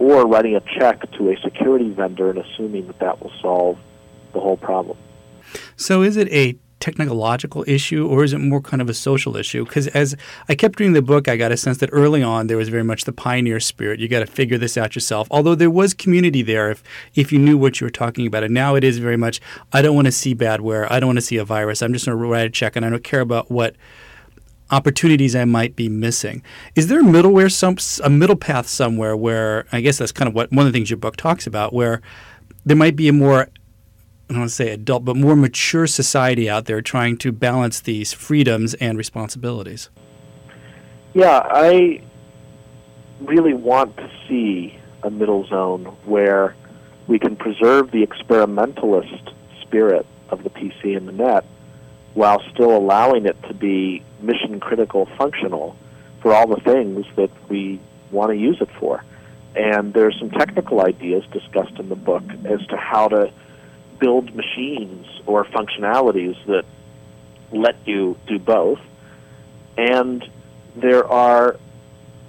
or 0.00 0.26
writing 0.26 0.56
a 0.56 0.60
check 0.78 1.08
to 1.12 1.30
a 1.30 1.36
security 1.40 1.90
vendor 1.90 2.28
and 2.28 2.38
assuming 2.40 2.88
that 2.88 2.98
that 2.98 3.22
will 3.22 3.30
solve 3.40 3.78
the 4.32 4.40
whole 4.40 4.56
problem. 4.56 4.98
So 5.76 6.02
is 6.02 6.16
it 6.16 6.28
a 6.32 6.58
technological 6.80 7.64
issue 7.68 8.06
or 8.06 8.24
is 8.24 8.32
it 8.32 8.38
more 8.38 8.60
kind 8.60 8.82
of 8.82 8.90
a 8.90 8.94
social 8.94 9.36
issue? 9.36 9.64
Because 9.64 9.86
as 9.88 10.16
I 10.48 10.56
kept 10.56 10.80
reading 10.80 10.92
the 10.92 11.02
book, 11.02 11.28
I 11.28 11.36
got 11.36 11.52
a 11.52 11.56
sense 11.56 11.78
that 11.78 11.88
early 11.92 12.22
on 12.22 12.48
there 12.48 12.56
was 12.56 12.68
very 12.68 12.82
much 12.82 13.04
the 13.04 13.12
pioneer 13.12 13.60
spirit. 13.60 14.00
You 14.00 14.08
got 14.08 14.18
to 14.18 14.26
figure 14.26 14.58
this 14.58 14.76
out 14.76 14.96
yourself. 14.96 15.28
Although 15.30 15.54
there 15.54 15.70
was 15.70 15.94
community 15.94 16.42
there 16.42 16.72
if 16.72 16.82
if 17.14 17.32
you 17.32 17.38
knew 17.38 17.56
what 17.56 17.80
you 17.80 17.86
were 17.86 17.92
talking 17.92 18.26
about. 18.26 18.42
And 18.42 18.52
now 18.52 18.74
it 18.74 18.82
is 18.82 18.98
very 18.98 19.16
much 19.16 19.40
I 19.72 19.82
don't 19.82 19.94
want 19.94 20.06
to 20.06 20.12
see 20.12 20.34
badware. 20.34 20.90
I 20.90 20.98
don't 20.98 21.06
want 21.06 21.18
to 21.18 21.22
see 21.22 21.36
a 21.36 21.44
virus. 21.44 21.80
I'm 21.80 21.92
just 21.92 22.06
going 22.06 22.18
to 22.18 22.24
write 22.24 22.46
a 22.46 22.50
check 22.50 22.74
and 22.74 22.84
I 22.84 22.90
don't 22.90 23.04
care 23.04 23.20
about 23.20 23.52
what 23.52 23.76
opportunities 24.70 25.36
I 25.36 25.44
might 25.44 25.76
be 25.76 25.88
missing. 25.88 26.42
Is 26.74 26.88
there 26.88 27.00
a 27.00 27.04
middleware 27.04 27.52
some 27.52 27.76
a 28.04 28.10
middle 28.10 28.36
path 28.36 28.66
somewhere 28.66 29.16
where 29.16 29.66
I 29.72 29.80
guess 29.80 29.98
that's 29.98 30.12
kind 30.12 30.28
of 30.28 30.34
what 30.34 30.50
one 30.52 30.66
of 30.66 30.72
the 30.72 30.76
things 30.76 30.90
your 30.90 30.96
book 30.96 31.16
talks 31.16 31.46
about 31.46 31.72
where 31.72 32.00
there 32.64 32.76
might 32.76 32.96
be 32.96 33.08
a 33.08 33.12
more 33.12 33.48
I 34.28 34.32
don't 34.32 34.38
want 34.38 34.50
to 34.50 34.54
say 34.54 34.70
adult, 34.70 35.04
but 35.04 35.16
more 35.16 35.36
mature 35.36 35.86
society 35.86 36.48
out 36.48 36.64
there 36.64 36.80
trying 36.80 37.18
to 37.18 37.30
balance 37.30 37.80
these 37.80 38.14
freedoms 38.14 38.72
and 38.74 38.96
responsibilities. 38.96 39.90
Yeah, 41.12 41.46
I 41.50 42.02
really 43.20 43.52
want 43.52 43.96
to 43.98 44.10
see 44.26 44.78
a 45.02 45.10
middle 45.10 45.46
zone 45.46 45.84
where 46.06 46.56
we 47.06 47.18
can 47.18 47.36
preserve 47.36 47.90
the 47.90 48.02
experimentalist 48.02 49.30
spirit 49.60 50.06
of 50.30 50.42
the 50.42 50.50
PC 50.50 50.96
and 50.96 51.06
the 51.06 51.12
net 51.12 51.44
while 52.14 52.40
still 52.52 52.76
allowing 52.76 53.26
it 53.26 53.40
to 53.44 53.54
be 53.54 54.02
mission 54.20 54.60
critical 54.60 55.06
functional 55.18 55.76
for 56.22 56.32
all 56.32 56.46
the 56.46 56.60
things 56.60 57.04
that 57.16 57.30
we 57.48 57.80
want 58.10 58.30
to 58.30 58.36
use 58.36 58.56
it 58.60 58.70
for. 58.78 59.04
And 59.56 59.92
there's 59.92 60.18
some 60.18 60.30
technical 60.30 60.80
ideas 60.80 61.24
discussed 61.32 61.78
in 61.78 61.88
the 61.88 61.96
book 61.96 62.22
as 62.44 62.64
to 62.68 62.76
how 62.76 63.08
to 63.08 63.32
build 64.00 64.34
machines 64.34 65.06
or 65.26 65.44
functionalities 65.44 66.36
that 66.46 66.64
let 67.52 67.76
you 67.86 68.16
do 68.26 68.38
both. 68.38 68.80
And 69.76 70.24
there 70.76 71.06
are 71.06 71.56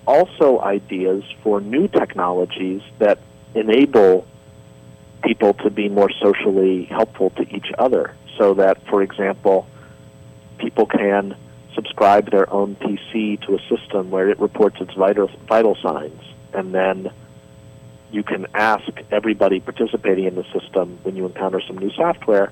also 0.08 0.60
ideas 0.60 1.24
for 1.42 1.62
new 1.62 1.88
technologies 1.88 2.82
that 3.00 3.20
enable 3.56 4.28
people 5.24 5.54
to 5.56 5.70
be 5.70 5.90
more 5.90 6.12
socially 6.22 6.86
helpful 6.86 7.32
to 7.32 7.56
each 7.56 7.72
other. 7.80 8.14
So 8.38 8.54
that, 8.56 8.86
for 8.88 9.02
example, 9.02 9.68
people 10.58 10.86
can 10.86 11.36
subscribe 11.74 12.32
their 12.32 12.52
own 12.52 12.76
PC 12.76 13.46
to 13.46 13.56
a 13.56 13.60
system 13.70 14.10
where 14.10 14.30
it 14.30 14.40
reports 14.40 14.78
its 14.80 14.94
vital, 14.94 15.30
vital 15.48 15.76
signs 15.82 16.22
and 16.56 16.74
then 16.74 17.12
you 18.12 18.24
can 18.24 18.48
ask 18.54 18.88
everybody 19.12 19.60
participating 19.60 20.26
in 20.26 20.36
the 20.36 20.46
system 20.58 20.98
when 21.04 21.16
you 21.16 21.26
encounter 21.26 21.62
some 21.68 21.78
new 21.78 21.92
software 21.92 22.52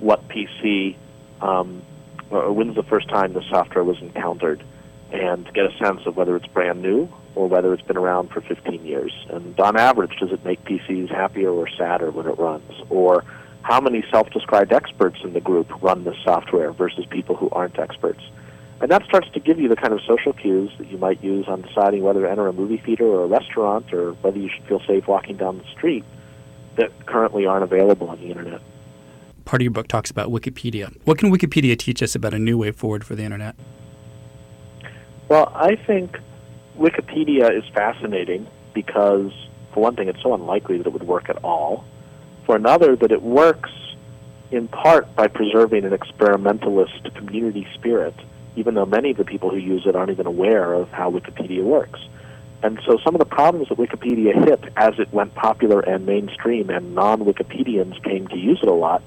what 0.00 0.26
PC, 0.28 0.96
um, 1.40 1.82
or 2.30 2.52
when's 2.52 2.74
the 2.74 2.82
first 2.82 3.08
time 3.08 3.32
the 3.32 3.44
software 3.48 3.84
was 3.84 4.00
encountered, 4.00 4.64
and 5.12 5.44
get 5.52 5.66
a 5.66 5.76
sense 5.78 6.00
of 6.06 6.16
whether 6.16 6.34
it's 6.36 6.46
brand 6.48 6.82
new 6.82 7.08
or 7.34 7.48
whether 7.48 7.72
it's 7.74 7.82
been 7.82 7.96
around 7.96 8.30
for 8.30 8.40
15 8.40 8.84
years. 8.84 9.12
And 9.28 9.58
on 9.60 9.76
average, 9.76 10.18
does 10.18 10.32
it 10.32 10.44
make 10.44 10.64
PCs 10.64 11.10
happier 11.10 11.50
or 11.50 11.68
sadder 11.68 12.10
when 12.10 12.26
it 12.26 12.38
runs? 12.38 12.70
Or 12.88 13.24
how 13.64 13.80
many 13.80 14.04
self-described 14.10 14.72
experts 14.72 15.16
in 15.24 15.32
the 15.32 15.40
group 15.40 15.66
run 15.82 16.04
this 16.04 16.16
software 16.22 16.70
versus 16.70 17.06
people 17.06 17.34
who 17.34 17.48
aren't 17.50 17.78
experts? 17.78 18.20
And 18.82 18.90
that 18.90 19.04
starts 19.04 19.28
to 19.30 19.40
give 19.40 19.58
you 19.58 19.68
the 19.68 19.76
kind 19.76 19.94
of 19.94 20.00
social 20.06 20.34
cues 20.34 20.70
that 20.76 20.90
you 20.90 20.98
might 20.98 21.24
use 21.24 21.48
on 21.48 21.62
deciding 21.62 22.02
whether 22.02 22.20
to 22.20 22.30
enter 22.30 22.46
a 22.46 22.52
movie 22.52 22.76
theater 22.76 23.06
or 23.06 23.24
a 23.24 23.26
restaurant 23.26 23.92
or 23.94 24.12
whether 24.14 24.38
you 24.38 24.50
should 24.54 24.66
feel 24.66 24.82
safe 24.86 25.08
walking 25.08 25.38
down 25.38 25.56
the 25.56 25.64
street 25.72 26.04
that 26.76 27.06
currently 27.06 27.46
aren't 27.46 27.64
available 27.64 28.10
on 28.10 28.20
the 28.20 28.26
internet. 28.26 28.60
Part 29.46 29.62
of 29.62 29.64
your 29.64 29.72
book 29.72 29.88
talks 29.88 30.10
about 30.10 30.28
Wikipedia. 30.28 30.94
What 31.04 31.16
can 31.16 31.32
Wikipedia 31.32 31.78
teach 31.78 32.02
us 32.02 32.14
about 32.14 32.34
a 32.34 32.38
new 32.38 32.58
way 32.58 32.70
forward 32.70 33.02
for 33.02 33.14
the 33.14 33.22
internet? 33.22 33.56
Well, 35.28 35.50
I 35.54 35.76
think 35.76 36.18
Wikipedia 36.78 37.56
is 37.56 37.64
fascinating 37.72 38.46
because, 38.74 39.32
for 39.72 39.80
one 39.80 39.96
thing, 39.96 40.08
it's 40.08 40.22
so 40.22 40.34
unlikely 40.34 40.76
that 40.78 40.86
it 40.86 40.92
would 40.92 41.04
work 41.04 41.30
at 41.30 41.42
all. 41.42 41.86
For 42.46 42.56
another, 42.56 42.96
that 42.96 43.10
it 43.10 43.22
works 43.22 43.70
in 44.50 44.68
part 44.68 45.14
by 45.16 45.28
preserving 45.28 45.84
an 45.84 45.92
experimentalist 45.92 47.14
community 47.14 47.66
spirit 47.74 48.14
even 48.56 48.74
though 48.74 48.86
many 48.86 49.10
of 49.10 49.16
the 49.16 49.24
people 49.24 49.50
who 49.50 49.56
use 49.56 49.86
it 49.86 49.96
aren't 49.96 50.10
even 50.10 50.26
aware 50.26 50.72
of 50.72 50.88
how 50.90 51.10
Wikipedia 51.10 51.62
works. 51.62 52.00
And 52.62 52.80
so 52.86 52.98
some 53.04 53.14
of 53.14 53.18
the 53.18 53.26
problems 53.26 53.68
that 53.68 53.78
Wikipedia 53.78 54.32
hit 54.46 54.72
as 54.76 54.98
it 54.98 55.12
went 55.12 55.34
popular 55.34 55.80
and 55.80 56.06
mainstream 56.06 56.70
and 56.70 56.94
non-Wikipedians 56.94 58.02
came 58.02 58.26
to 58.28 58.36
use 58.36 58.60
it 58.62 58.68
a 58.68 58.72
lot, 58.72 59.02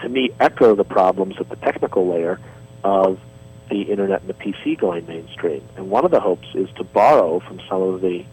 to 0.00 0.08
me 0.08 0.30
echo 0.40 0.74
the 0.74 0.84
problems 0.84 1.36
at 1.38 1.48
the 1.48 1.56
technical 1.56 2.08
layer 2.08 2.40
of 2.82 3.18
the 3.70 3.82
internet 3.82 4.20
and 4.20 4.30
the 4.30 4.34
PC 4.34 4.78
going 4.78 5.06
mainstream. 5.06 5.62
And 5.76 5.90
one 5.90 6.04
of 6.04 6.10
the 6.10 6.20
hopes 6.20 6.48
is 6.54 6.68
to 6.76 6.84
borrow 6.84 7.40
from 7.40 7.60
some 7.68 7.82
of 7.82 8.00
the 8.00 8.24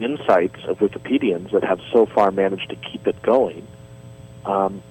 insights 0.00 0.58
of 0.66 0.78
Wikipedians 0.78 1.50
that 1.52 1.64
have 1.64 1.80
so 1.92 2.06
far 2.06 2.30
managed 2.30 2.68
to 2.70 2.76
keep 2.76 3.06
it 3.06 3.20
going 3.22 3.66
um, 4.46 4.82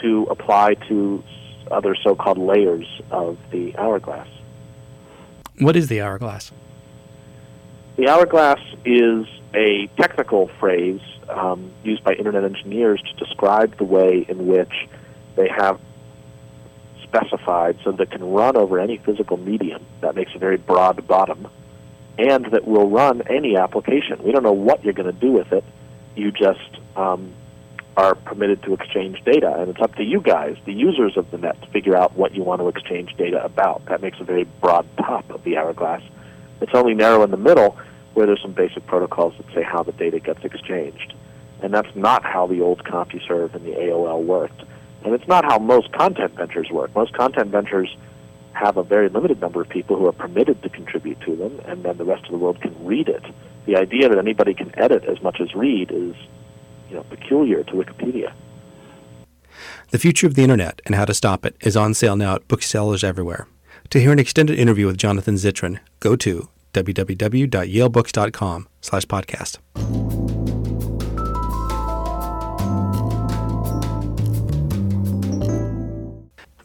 to 0.00 0.26
apply 0.30 0.74
to 0.88 1.22
other 1.70 1.94
so-called 1.94 2.38
layers 2.38 2.86
of 3.10 3.38
the 3.50 3.76
hourglass. 3.76 4.28
What 5.58 5.76
is 5.76 5.88
the 5.88 6.00
hourglass? 6.02 6.50
The 7.96 8.08
hourglass 8.08 8.60
is 8.84 9.26
a 9.54 9.88
technical 9.98 10.48
phrase 10.58 11.00
um, 11.28 11.70
used 11.84 12.02
by 12.04 12.14
internet 12.14 12.44
engineers 12.44 13.02
to 13.02 13.24
describe 13.24 13.76
the 13.76 13.84
way 13.84 14.24
in 14.28 14.46
which 14.46 14.88
they 15.36 15.48
have 15.48 15.78
specified 17.02 17.78
so 17.84 17.92
that 17.92 18.10
can 18.10 18.24
run 18.24 18.56
over 18.56 18.78
any 18.78 18.96
physical 18.98 19.36
medium. 19.36 19.84
That 20.00 20.14
makes 20.14 20.34
a 20.34 20.38
very 20.38 20.56
broad 20.56 21.06
bottom, 21.06 21.48
and 22.18 22.46
that 22.46 22.66
will 22.66 22.88
run 22.88 23.22
any 23.28 23.56
application. 23.56 24.22
We 24.22 24.32
don't 24.32 24.42
know 24.42 24.52
what 24.52 24.82
you're 24.84 24.94
going 24.94 25.12
to 25.12 25.20
do 25.20 25.32
with 25.32 25.52
it. 25.52 25.64
You 26.16 26.32
just 26.32 26.78
um, 26.96 27.32
are 27.96 28.14
permitted 28.14 28.62
to 28.62 28.72
exchange 28.74 29.22
data, 29.24 29.54
and 29.58 29.68
it's 29.68 29.80
up 29.80 29.94
to 29.96 30.02
you 30.02 30.20
guys, 30.20 30.56
the 30.64 30.72
users 30.72 31.16
of 31.16 31.30
the 31.30 31.38
net, 31.38 31.60
to 31.62 31.68
figure 31.68 31.96
out 31.96 32.16
what 32.16 32.34
you 32.34 32.42
want 32.42 32.60
to 32.60 32.68
exchange 32.68 33.14
data 33.16 33.44
about. 33.44 33.84
That 33.86 34.00
makes 34.00 34.18
a 34.20 34.24
very 34.24 34.44
broad 34.44 34.86
top 34.96 35.28
of 35.30 35.44
the 35.44 35.56
hourglass. 35.56 36.02
It's 36.60 36.74
only 36.74 36.94
narrow 36.94 37.22
in 37.22 37.30
the 37.30 37.36
middle 37.36 37.76
where 38.14 38.26
there's 38.26 38.40
some 38.40 38.52
basic 38.52 38.86
protocols 38.86 39.34
that 39.36 39.46
say 39.54 39.62
how 39.62 39.82
the 39.82 39.92
data 39.92 40.20
gets 40.20 40.44
exchanged. 40.44 41.14
And 41.62 41.72
that's 41.72 41.94
not 41.94 42.24
how 42.24 42.46
the 42.46 42.60
old 42.60 42.84
CompuServe 42.84 43.54
and 43.54 43.64
the 43.64 43.72
AOL 43.72 44.22
worked. 44.22 44.62
And 45.04 45.14
it's 45.14 45.26
not 45.28 45.44
how 45.44 45.58
most 45.58 45.92
content 45.92 46.34
ventures 46.34 46.70
work. 46.70 46.94
Most 46.94 47.12
content 47.12 47.50
ventures 47.50 47.94
have 48.52 48.76
a 48.76 48.82
very 48.82 49.08
limited 49.08 49.40
number 49.40 49.60
of 49.60 49.68
people 49.68 49.96
who 49.96 50.06
are 50.06 50.12
permitted 50.12 50.62
to 50.62 50.68
contribute 50.68 51.20
to 51.22 51.36
them, 51.36 51.60
and 51.64 51.82
then 51.82 51.96
the 51.96 52.04
rest 52.04 52.24
of 52.24 52.30
the 52.30 52.38
world 52.38 52.60
can 52.60 52.74
read 52.84 53.08
it. 53.08 53.24
The 53.66 53.76
idea 53.76 54.08
that 54.08 54.18
anybody 54.18 54.54
can 54.54 54.76
edit 54.78 55.04
as 55.04 55.22
much 55.22 55.40
as 55.40 55.54
read 55.54 55.90
is 55.90 56.14
you 56.92 56.98
know, 56.98 57.04
peculiar 57.04 57.64
to 57.64 57.72
Wikipedia. 57.72 58.32
The 59.90 59.98
Future 59.98 60.26
of 60.26 60.34
the 60.34 60.42
Internet 60.42 60.82
and 60.84 60.94
How 60.94 61.06
to 61.06 61.14
Stop 61.14 61.46
It 61.46 61.56
is 61.60 61.76
on 61.76 61.94
sale 61.94 62.16
now 62.16 62.36
at 62.36 62.48
booksellers 62.48 63.02
everywhere. 63.02 63.46
To 63.90 64.00
hear 64.00 64.12
an 64.12 64.18
extended 64.18 64.58
interview 64.58 64.86
with 64.86 64.98
Jonathan 64.98 65.34
Zittrain, 65.34 65.78
go 66.00 66.16
to 66.16 66.48
www.yalebooks.com 66.74 68.68
slash 68.80 69.04
podcast. 69.06 69.58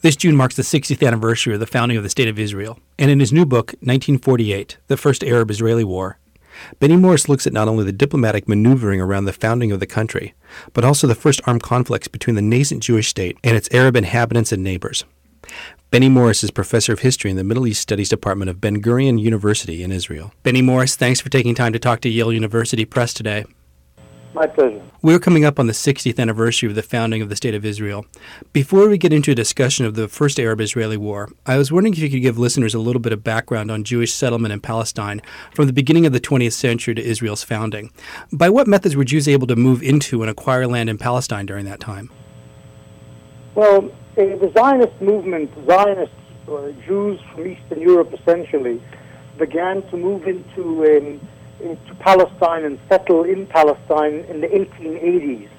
This 0.01 0.15
June 0.15 0.35
marks 0.35 0.55
the 0.55 0.61
60th 0.61 1.05
anniversary 1.05 1.53
of 1.53 1.59
the 1.59 1.65
founding 1.65 1.97
of 1.97 2.03
the 2.03 2.09
State 2.09 2.27
of 2.27 2.39
Israel, 2.39 2.79
and 2.99 3.11
in 3.11 3.19
his 3.19 3.33
new 3.33 3.45
book, 3.45 3.71
1948, 3.81 4.77
The 4.87 4.95
First 4.95 5.23
Arab 5.23 5.51
Israeli 5.51 5.83
War, 5.83 6.17
Benny 6.79 6.95
Morris 6.95 7.29
looks 7.29 7.47
at 7.47 7.53
not 7.53 7.67
only 7.67 7.83
the 7.83 7.91
diplomatic 7.91 8.47
maneuvering 8.47 9.01
around 9.01 9.25
the 9.25 9.33
founding 9.33 9.71
of 9.71 9.79
the 9.79 9.87
country, 9.87 10.33
but 10.73 10.83
also 10.83 11.07
the 11.07 11.15
first 11.15 11.41
armed 11.45 11.63
conflicts 11.63 12.07
between 12.07 12.35
the 12.35 12.41
nascent 12.41 12.83
Jewish 12.83 13.07
state 13.07 13.37
and 13.43 13.55
its 13.55 13.69
Arab 13.73 13.95
inhabitants 13.95 14.51
and 14.51 14.63
neighbors. 14.63 15.05
Benny 15.89 16.09
Morris 16.09 16.43
is 16.43 16.51
professor 16.51 16.91
of 16.91 16.99
history 16.99 17.31
in 17.31 17.37
the 17.37 17.43
Middle 17.43 17.65
East 17.65 17.81
Studies 17.81 18.09
Department 18.09 18.49
of 18.49 18.59
Ben 18.59 18.81
Gurion 18.81 19.19
University 19.19 19.83
in 19.83 19.91
Israel. 19.91 20.33
Benny 20.43 20.61
Morris, 20.61 20.97
thanks 20.97 21.21
for 21.21 21.29
taking 21.29 21.55
time 21.55 21.71
to 21.71 21.79
talk 21.79 22.01
to 22.01 22.09
Yale 22.09 22.33
University 22.33 22.83
Press 22.83 23.13
today. 23.13 23.45
My 24.37 24.45
pleasure. 24.45 24.83
We're 25.01 25.17
coming 25.17 25.45
up 25.45 25.57
on 25.57 25.65
the 25.65 25.73
60th 25.73 26.19
anniversary 26.19 26.69
of 26.69 26.75
the 26.75 26.83
founding 26.83 27.23
of 27.23 27.29
the 27.29 27.35
State 27.35 27.55
of 27.55 27.65
Israel. 27.65 28.05
Before 28.53 28.87
we 28.87 28.99
get 28.99 29.11
into 29.11 29.31
a 29.31 29.35
discussion 29.35 29.83
of 29.83 29.95
the 29.95 30.07
First 30.07 30.39
Arab 30.39 30.61
Israeli 30.61 30.95
War, 30.95 31.29
I 31.47 31.57
was 31.57 31.71
wondering 31.71 31.93
if 31.93 31.99
you 32.01 32.09
could 32.11 32.21
give 32.21 32.37
listeners 32.37 32.75
a 32.75 32.79
little 32.79 32.99
bit 32.99 33.13
of 33.13 33.23
background 33.23 33.71
on 33.71 33.83
Jewish 33.83 34.13
settlement 34.13 34.53
in 34.53 34.59
Palestine 34.59 35.23
from 35.55 35.65
the 35.65 35.73
beginning 35.73 36.05
of 36.05 36.13
the 36.13 36.19
20th 36.19 36.53
century 36.53 36.93
to 36.93 37.03
Israel's 37.03 37.43
founding. 37.43 37.91
By 38.31 38.51
what 38.51 38.67
methods 38.67 38.95
were 38.95 39.03
Jews 39.03 39.27
able 39.27 39.47
to 39.47 39.55
move 39.55 39.81
into 39.81 40.21
and 40.21 40.29
acquire 40.29 40.67
land 40.67 40.87
in 40.87 40.99
Palestine 40.99 41.47
during 41.47 41.65
that 41.65 41.79
time? 41.79 42.11
Well, 43.55 43.89
the 44.15 44.51
Zionist 44.55 45.01
movement, 45.01 45.49
Zionists, 45.67 46.13
or 46.45 46.73
Jews 46.85 47.19
from 47.33 47.47
Eastern 47.47 47.81
Europe 47.81 48.13
essentially, 48.13 48.83
began 49.39 49.81
to 49.89 49.97
move 49.97 50.27
into 50.27 50.85
um, 50.85 51.27
to 51.59 51.95
Palestine 51.99 52.65
and 52.65 52.79
settle 52.89 53.23
in 53.23 53.47
Palestine 53.47 54.25
in 54.29 54.41
the 54.41 54.47
1880s, 54.47 55.49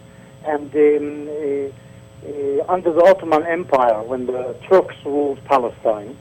and 0.46 0.74
um, 0.74 1.28
uh, 1.28 1.88
uh, 2.26 2.72
under 2.72 2.92
the 2.92 3.04
Ottoman 3.04 3.46
Empire 3.46 4.02
when 4.02 4.26
the 4.26 4.56
Turks 4.68 4.96
ruled 5.04 5.42
Palestine. 5.44 6.16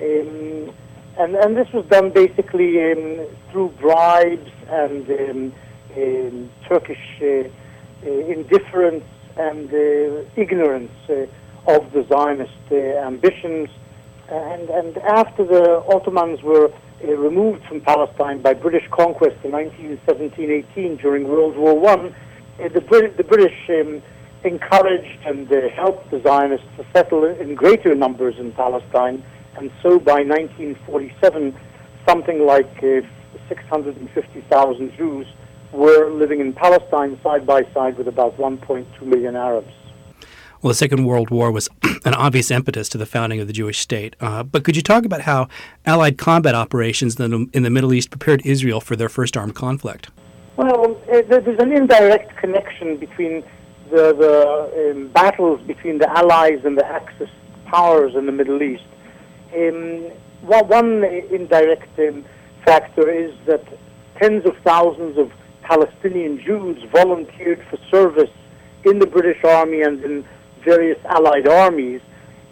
Um, 0.00 0.72
and, 1.18 1.34
and 1.34 1.56
this 1.56 1.68
was 1.72 1.84
done 1.86 2.10
basically 2.10 2.92
um, 2.92 3.26
through 3.50 3.68
bribes 3.80 4.50
and 4.68 5.10
um, 5.10 5.52
um, 5.96 6.50
Turkish 6.68 7.20
uh, 7.20 7.26
uh, 7.26 8.10
indifference 8.10 9.04
and 9.36 9.72
uh, 9.72 10.24
ignorance 10.36 10.92
uh, 11.08 11.26
of 11.66 11.92
the 11.92 12.06
Zionist 12.08 12.72
ambitions. 12.72 13.68
And, 14.28 14.70
and 14.70 14.98
after 14.98 15.44
the 15.44 15.82
Ottomans 15.88 16.42
were 16.42 16.72
removed 17.08 17.64
from 17.66 17.80
Palestine 17.80 18.42
by 18.42 18.54
British 18.54 18.86
conquest 18.90 19.36
in 19.44 19.52
1917-18 19.52 21.00
during 21.00 21.28
World 21.28 21.56
War 21.56 21.78
One, 21.78 22.14
uh, 22.62 22.68
the, 22.68 22.80
Brit- 22.80 23.16
the 23.16 23.24
British 23.24 23.56
um, 23.70 24.02
encouraged 24.44 25.18
and 25.24 25.50
uh, 25.50 25.68
helped 25.70 26.10
the 26.10 26.20
Zionists 26.20 26.66
to 26.76 26.86
settle 26.92 27.24
in 27.24 27.54
greater 27.54 27.94
numbers 27.94 28.34
in 28.38 28.52
Palestine, 28.52 29.22
and 29.56 29.70
so 29.82 29.98
by 29.98 30.22
1947, 30.22 31.56
something 32.06 32.46
like 32.46 32.82
uh, 32.82 33.00
650,000 33.48 34.96
Jews 34.96 35.26
were 35.72 36.10
living 36.10 36.40
in 36.40 36.52
Palestine 36.52 37.18
side 37.22 37.46
by 37.46 37.62
side 37.72 37.96
with 37.96 38.08
about 38.08 38.36
1.2 38.36 39.02
million 39.02 39.36
Arabs. 39.36 39.72
Well, 40.62 40.68
the 40.68 40.74
Second 40.74 41.06
World 41.06 41.30
War 41.30 41.50
was 41.50 41.70
an 42.04 42.12
obvious 42.12 42.50
impetus 42.50 42.90
to 42.90 42.98
the 42.98 43.06
founding 43.06 43.40
of 43.40 43.46
the 43.46 43.52
Jewish 43.52 43.78
state. 43.78 44.14
Uh, 44.20 44.42
but 44.42 44.62
could 44.62 44.76
you 44.76 44.82
talk 44.82 45.06
about 45.06 45.22
how 45.22 45.48
Allied 45.86 46.18
combat 46.18 46.54
operations 46.54 47.18
in 47.18 47.30
the, 47.30 47.46
in 47.54 47.62
the 47.62 47.70
Middle 47.70 47.94
East 47.94 48.10
prepared 48.10 48.44
Israel 48.44 48.80
for 48.80 48.94
their 48.94 49.08
first 49.08 49.38
armed 49.38 49.54
conflict? 49.54 50.10
Well, 50.56 51.00
uh, 51.10 51.22
there's 51.28 51.58
an 51.58 51.72
indirect 51.72 52.36
connection 52.36 52.98
between 52.98 53.42
the, 53.90 54.14
the 54.14 54.90
um, 54.90 55.08
battles 55.08 55.62
between 55.66 55.96
the 55.96 56.10
Allies 56.10 56.60
and 56.64 56.76
the 56.76 56.86
Axis 56.86 57.30
powers 57.64 58.14
in 58.14 58.26
the 58.26 58.32
Middle 58.32 58.62
East. 58.62 58.84
Um, 59.56 60.10
one 60.42 61.04
indirect 61.04 61.98
um, 61.98 62.24
factor 62.66 63.10
is 63.10 63.32
that 63.46 63.64
tens 64.20 64.44
of 64.44 64.56
thousands 64.62 65.16
of 65.16 65.32
Palestinian 65.62 66.38
Jews 66.44 66.82
volunteered 66.92 67.64
for 67.70 67.78
service 67.90 68.30
in 68.84 68.98
the 68.98 69.06
British 69.06 69.42
Army 69.44 69.80
and 69.80 70.04
in 70.04 70.24
various 70.64 70.98
allied 71.04 71.46
armies. 71.46 72.00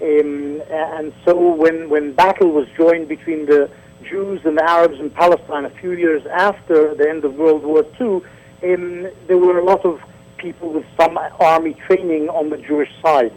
Um, 0.01 0.63
and 0.71 1.13
so 1.25 1.55
when, 1.55 1.89
when 1.89 2.15
battle 2.15 2.51
was 2.51 2.67
joined 2.77 3.09
between 3.09 3.47
the 3.47 3.71
Jews 4.09 4.41
and 4.45 4.57
the 4.57 4.65
Arabs 4.65 5.01
in 5.01 5.11
Palestine 5.11 5.65
a 5.65 5.71
few 5.81 5.93
years 5.93 6.23
after 6.27 6.95
the 6.95 7.09
end 7.09 7.25
of 7.25 7.35
World 7.35 7.65
War 7.65 7.85
II, 8.01 8.21
um, 8.63 9.09
there 9.27 9.39
were 9.39 9.59
a 9.59 9.65
lot 9.65 9.85
of 9.85 10.01
people 10.37 10.73
with 10.73 10.85
some 10.99 11.19
army 11.41 11.75
training 11.87 12.29
on 12.29 12.51
the 12.51 12.57
Jewish 12.59 12.91
side. 13.03 13.33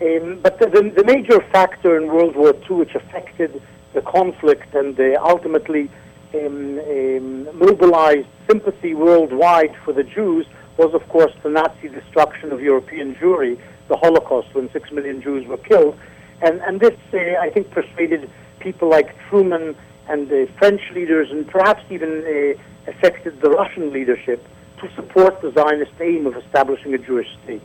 Um, 0.00 0.40
but 0.42 0.58
the, 0.58 0.66
the, 0.66 0.90
the, 0.94 1.04
major 1.04 1.40
factor 1.50 1.96
in 1.96 2.08
World 2.08 2.36
War 2.36 2.54
II 2.68 2.76
which 2.76 2.94
affected 2.94 3.62
the 3.94 4.02
conflict 4.02 4.74
and 4.74 4.98
uh, 5.00 5.18
ultimately 5.22 5.90
um, 6.34 6.78
um, 6.78 7.58
mobilized 7.58 8.28
sympathy 8.46 8.92
worldwide 8.92 9.74
for 9.84 9.94
the 9.94 10.02
Jews 10.02 10.46
was, 10.76 10.92
of 10.92 11.08
course, 11.08 11.32
the 11.42 11.48
Nazi 11.48 11.88
destruction 11.88 12.52
of 12.52 12.60
European 12.60 13.14
Jewry 13.14 13.58
the 13.88 13.96
Holocaust 13.96 14.48
when 14.54 14.70
six 14.72 14.90
million 14.90 15.22
Jews 15.22 15.46
were 15.46 15.58
killed. 15.58 15.98
And, 16.42 16.60
and 16.62 16.80
this, 16.80 16.96
uh, 17.14 17.40
I 17.40 17.50
think, 17.50 17.70
persuaded 17.70 18.30
people 18.60 18.88
like 18.88 19.16
Truman 19.28 19.74
and 20.08 20.28
the 20.28 20.48
French 20.58 20.80
leaders 20.94 21.28
and 21.30 21.46
perhaps 21.48 21.82
even 21.90 22.24
uh, 22.24 22.90
affected 22.90 23.40
the 23.40 23.50
Russian 23.50 23.92
leadership 23.92 24.46
to 24.80 24.94
support 24.94 25.40
the 25.40 25.52
Zionist 25.52 25.92
aim 26.00 26.26
of 26.26 26.36
establishing 26.36 26.92
a 26.94 26.98
Jewish 26.98 27.26
state. 27.44 27.62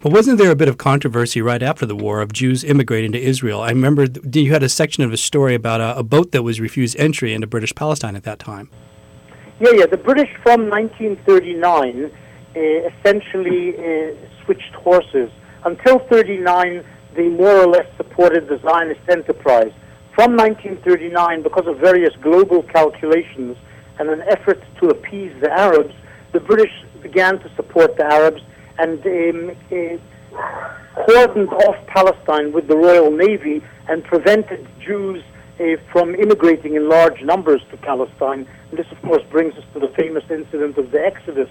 But 0.00 0.12
wasn't 0.12 0.38
there 0.38 0.50
a 0.50 0.56
bit 0.56 0.68
of 0.68 0.78
controversy 0.78 1.42
right 1.42 1.62
after 1.62 1.86
the 1.86 1.96
war 1.96 2.20
of 2.20 2.32
Jews 2.32 2.62
immigrating 2.62 3.12
to 3.12 3.20
Israel? 3.20 3.60
I 3.60 3.70
remember 3.70 4.06
you 4.32 4.52
had 4.52 4.62
a 4.62 4.68
section 4.68 5.02
of 5.02 5.12
a 5.12 5.16
story 5.16 5.54
about 5.54 5.80
a, 5.80 5.98
a 5.98 6.02
boat 6.02 6.32
that 6.32 6.42
was 6.42 6.60
refused 6.60 6.96
entry 6.98 7.34
into 7.34 7.46
British 7.46 7.74
Palestine 7.74 8.14
at 8.14 8.22
that 8.24 8.38
time. 8.38 8.70
Yeah, 9.60 9.70
yeah. 9.74 9.86
The 9.86 9.96
British 9.96 10.30
from 10.42 10.68
1939 10.70 12.10
uh, 12.54 12.60
essentially 12.60 13.76
uh, 13.76 14.14
switched 14.44 14.74
horses 14.74 15.30
until 15.64 15.98
39, 16.00 16.84
they 17.14 17.28
more 17.28 17.56
or 17.56 17.66
less 17.66 17.86
supported 17.96 18.48
the 18.48 18.58
Zionist 18.58 19.00
enterprise. 19.08 19.72
From 20.14 20.36
1939, 20.36 21.42
because 21.42 21.66
of 21.66 21.78
various 21.78 22.14
global 22.20 22.62
calculations 22.64 23.56
and 23.98 24.10
an 24.10 24.22
effort 24.28 24.62
to 24.80 24.88
appease 24.88 25.32
the 25.40 25.50
Arabs, 25.50 25.94
the 26.32 26.40
British 26.40 26.72
began 27.02 27.38
to 27.40 27.54
support 27.54 27.96
the 27.96 28.04
Arabs 28.04 28.42
and 28.78 29.04
um, 29.06 29.56
uh, 29.70 31.02
cordoned 31.06 31.52
off 31.52 31.86
Palestine 31.86 32.52
with 32.52 32.68
the 32.68 32.76
Royal 32.76 33.10
Navy 33.10 33.62
and 33.88 34.04
prevented 34.04 34.66
Jews 34.84 35.22
uh, 35.60 35.64
from 35.92 36.14
immigrating 36.14 36.74
in 36.74 36.88
large 36.88 37.22
numbers 37.22 37.62
to 37.70 37.76
Palestine. 37.76 38.46
And 38.70 38.78
this, 38.78 38.86
of 38.90 39.00
course, 39.02 39.22
brings 39.30 39.54
us 39.56 39.64
to 39.74 39.80
the 39.80 39.88
famous 39.96 40.24
incident 40.30 40.78
of 40.78 40.90
the 40.90 41.04
Exodus, 41.04 41.48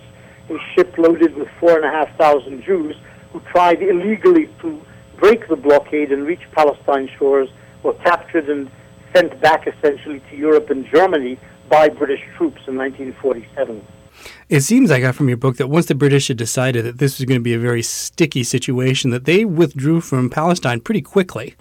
a 0.50 0.58
ship 0.76 0.98
loaded 0.98 1.36
with 1.36 1.48
four 1.60 1.76
and 1.76 1.86
a 1.86 1.90
half 1.90 2.16
thousand 2.18 2.64
Jews 2.64 2.96
who 3.32 3.40
tried 3.52 3.82
illegally 3.82 4.50
to 4.62 4.82
break 5.18 5.48
the 5.48 5.56
blockade 5.56 6.12
and 6.12 6.26
reach 6.26 6.42
Palestine 6.52 7.10
shores 7.18 7.50
were 7.84 7.94
captured 7.94 8.50
and 8.50 8.70
sent 9.14 9.40
back 9.42 9.68
essentially 9.68 10.22
to 10.30 10.36
Europe 10.36 10.70
and 10.70 10.86
Germany 10.94 11.40
by 11.70 11.90
British 11.90 12.22
troops 12.38 12.62
in 12.68 12.76
1947. 12.76 13.86
It 14.50 14.62
seems 14.62 14.92
I 14.92 15.00
got 15.00 15.16
from 15.16 15.30
your 15.30 15.38
book 15.38 15.58
that 15.58 15.68
once 15.68 15.86
the 15.86 15.96
British 15.96 16.28
had 16.28 16.38
decided 16.38 16.86
that 16.86 16.98
this 16.98 17.18
was 17.18 17.26
going 17.26 17.40
to 17.40 17.44
be 17.44 17.54
a 17.54 17.60
very 17.60 17.82
sticky 17.82 18.44
situation, 18.44 19.10
that 19.12 19.26
they 19.26 19.46
withdrew 19.46 20.02
from 20.02 20.30
Palestine 20.30 20.82
pretty 20.82 21.02
quickly. 21.02 21.56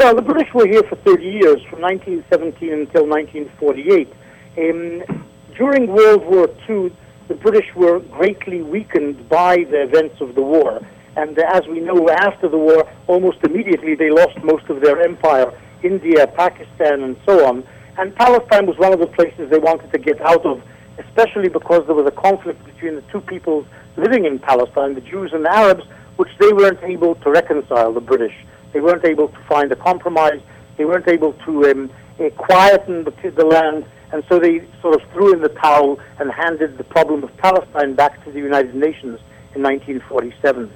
Well, 0.00 0.14
the 0.14 0.22
British 0.22 0.52
were 0.54 0.66
here 0.66 0.82
for 0.88 0.96
30 0.96 1.24
years, 1.24 1.62
from 1.70 1.80
1917 1.80 2.72
until 2.72 3.06
1948. 3.06 4.12
Um, 4.58 5.24
during 5.56 5.86
World 5.88 6.24
War 6.24 6.48
II, 6.68 6.94
the 7.28 7.34
British 7.34 7.74
were 7.74 8.00
greatly 8.00 8.62
weakened 8.62 9.28
by 9.28 9.58
the 9.70 9.82
events 9.82 10.20
of 10.20 10.34
the 10.34 10.42
war. 10.42 10.80
And 11.16 11.38
as 11.38 11.66
we 11.66 11.80
know, 11.80 12.08
after 12.08 12.48
the 12.48 12.56
war, 12.56 12.90
almost 13.06 13.38
immediately 13.44 13.94
they 13.94 14.08
lost 14.08 14.38
most 14.42 14.64
of 14.70 14.80
their 14.80 15.02
empire, 15.02 15.52
India, 15.82 16.26
Pakistan, 16.26 17.02
and 17.02 17.16
so 17.26 17.46
on. 17.46 17.64
And 17.98 18.14
Palestine 18.16 18.66
was 18.66 18.78
one 18.78 18.94
of 18.94 19.00
the 19.00 19.08
places 19.08 19.50
they 19.50 19.58
wanted 19.58 19.92
to 19.92 19.98
get 19.98 20.20
out 20.22 20.46
of, 20.46 20.62
especially 20.98 21.48
because 21.48 21.84
there 21.86 21.94
was 21.94 22.06
a 22.06 22.12
conflict 22.12 22.64
between 22.64 22.94
the 22.94 23.02
two 23.12 23.20
peoples 23.20 23.66
living 23.96 24.24
in 24.24 24.38
Palestine, 24.38 24.94
the 24.94 25.00
Jews 25.02 25.32
and 25.34 25.44
the 25.44 25.52
Arabs, 25.52 25.84
which 26.16 26.30
they 26.38 26.52
weren't 26.52 26.82
able 26.82 27.14
to 27.16 27.30
reconcile, 27.30 27.92
the 27.92 28.00
British. 28.00 28.34
They 28.72 28.80
weren't 28.80 29.04
able 29.04 29.28
to 29.28 29.38
find 29.48 29.70
a 29.70 29.76
compromise. 29.76 30.40
They 30.76 30.84
weren't 30.84 31.08
able 31.08 31.32
to 31.44 31.70
um, 31.70 31.90
uh, 32.18 32.30
quieten 32.30 33.04
the, 33.04 33.30
the 33.30 33.44
land 33.44 33.84
and 34.12 34.24
so 34.28 34.38
they 34.38 34.66
sort 34.80 35.00
of 35.00 35.08
threw 35.12 35.32
in 35.32 35.40
the 35.40 35.48
towel 35.48 35.98
and 36.18 36.30
handed 36.30 36.78
the 36.78 36.84
problem 36.84 37.24
of 37.24 37.36
Palestine 37.36 37.94
back 37.94 38.22
to 38.24 38.30
the 38.30 38.38
United 38.38 38.74
Nations 38.74 39.20
in 39.54 39.62
1947. 39.62 40.70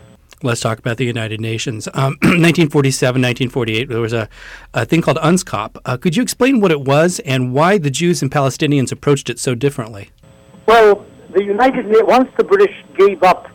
Let's 0.44 0.60
talk 0.60 0.78
about 0.78 0.96
the 0.96 1.04
United 1.04 1.40
Nations. 1.40 1.86
Um, 1.94 2.18
1947, 2.22 3.22
1948, 3.22 3.88
there 3.88 4.00
was 4.00 4.12
a, 4.12 4.28
a 4.74 4.84
thing 4.84 5.00
called 5.00 5.18
UNSCOP. 5.18 5.76
Uh, 5.84 5.96
could 5.96 6.16
you 6.16 6.22
explain 6.22 6.60
what 6.60 6.72
it 6.72 6.80
was 6.80 7.20
and 7.20 7.54
why 7.54 7.78
the 7.78 7.90
Jews 7.90 8.22
and 8.22 8.30
Palestinians 8.30 8.90
approached 8.90 9.30
it 9.30 9.38
so 9.38 9.54
differently? 9.54 10.10
Well, 10.66 11.06
the 11.32 11.44
United 11.44 11.86
once 12.06 12.28
the 12.36 12.44
British 12.44 12.74
gave 12.96 13.22
up 13.22 13.46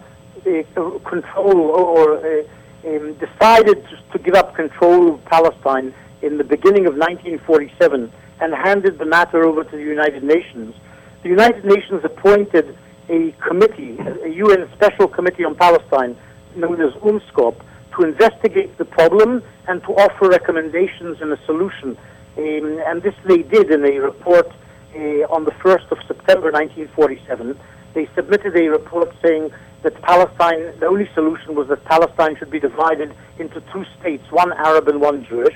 uh, 0.45 0.99
control 0.99 1.57
or 1.57 2.25
uh, 2.25 2.43
um, 2.85 3.15
decided 3.15 3.85
to 4.13 4.19
give 4.19 4.35
up 4.35 4.55
control 4.55 5.15
of 5.15 5.25
Palestine 5.25 5.93
in 6.21 6.37
the 6.37 6.43
beginning 6.43 6.85
of 6.85 6.95
1947, 6.95 8.11
and 8.39 8.53
handed 8.53 8.99
the 8.99 9.05
matter 9.05 9.45
over 9.45 9.63
to 9.63 9.71
the 9.71 9.83
United 9.83 10.23
Nations, 10.23 10.75
the 11.23 11.29
United 11.29 11.65
Nations 11.65 12.01
appointed 12.03 12.77
a 13.09 13.31
committee, 13.45 13.97
a 14.23 14.29
UN 14.29 14.69
Special 14.75 15.07
Committee 15.07 15.43
on 15.43 15.55
Palestine, 15.55 16.15
known 16.55 16.81
as 16.81 16.93
UNSCOP, 17.01 17.55
to 17.97 18.05
investigate 18.05 18.77
the 18.77 18.85
problem 18.85 19.41
and 19.67 19.81
to 19.83 19.89
offer 19.93 20.29
recommendations 20.29 21.17
and 21.21 21.31
a 21.31 21.45
solution. 21.45 21.97
Um, 22.37 22.79
and 22.85 23.01
this 23.01 23.15
they 23.25 23.41
did 23.41 23.71
in 23.71 23.83
a 23.83 23.99
report 23.99 24.47
uh, 24.95 24.99
on 25.33 25.45
the 25.45 25.51
1st 25.51 25.91
of 25.91 25.97
September 26.07 26.51
1947. 26.51 27.59
They 27.93 28.07
submitted 28.15 28.55
a 28.55 28.69
report 28.69 29.11
saying 29.23 29.51
that 29.83 29.99
Palestine, 30.01 30.79
the 30.79 30.85
only 30.85 31.09
solution 31.15 31.55
was 31.55 31.67
that 31.69 31.83
Palestine 31.85 32.35
should 32.37 32.51
be 32.51 32.59
divided 32.59 33.13
into 33.39 33.61
two 33.73 33.85
states, 33.99 34.23
one 34.31 34.53
Arab 34.53 34.87
and 34.87 35.01
one 35.01 35.25
Jewish. 35.25 35.55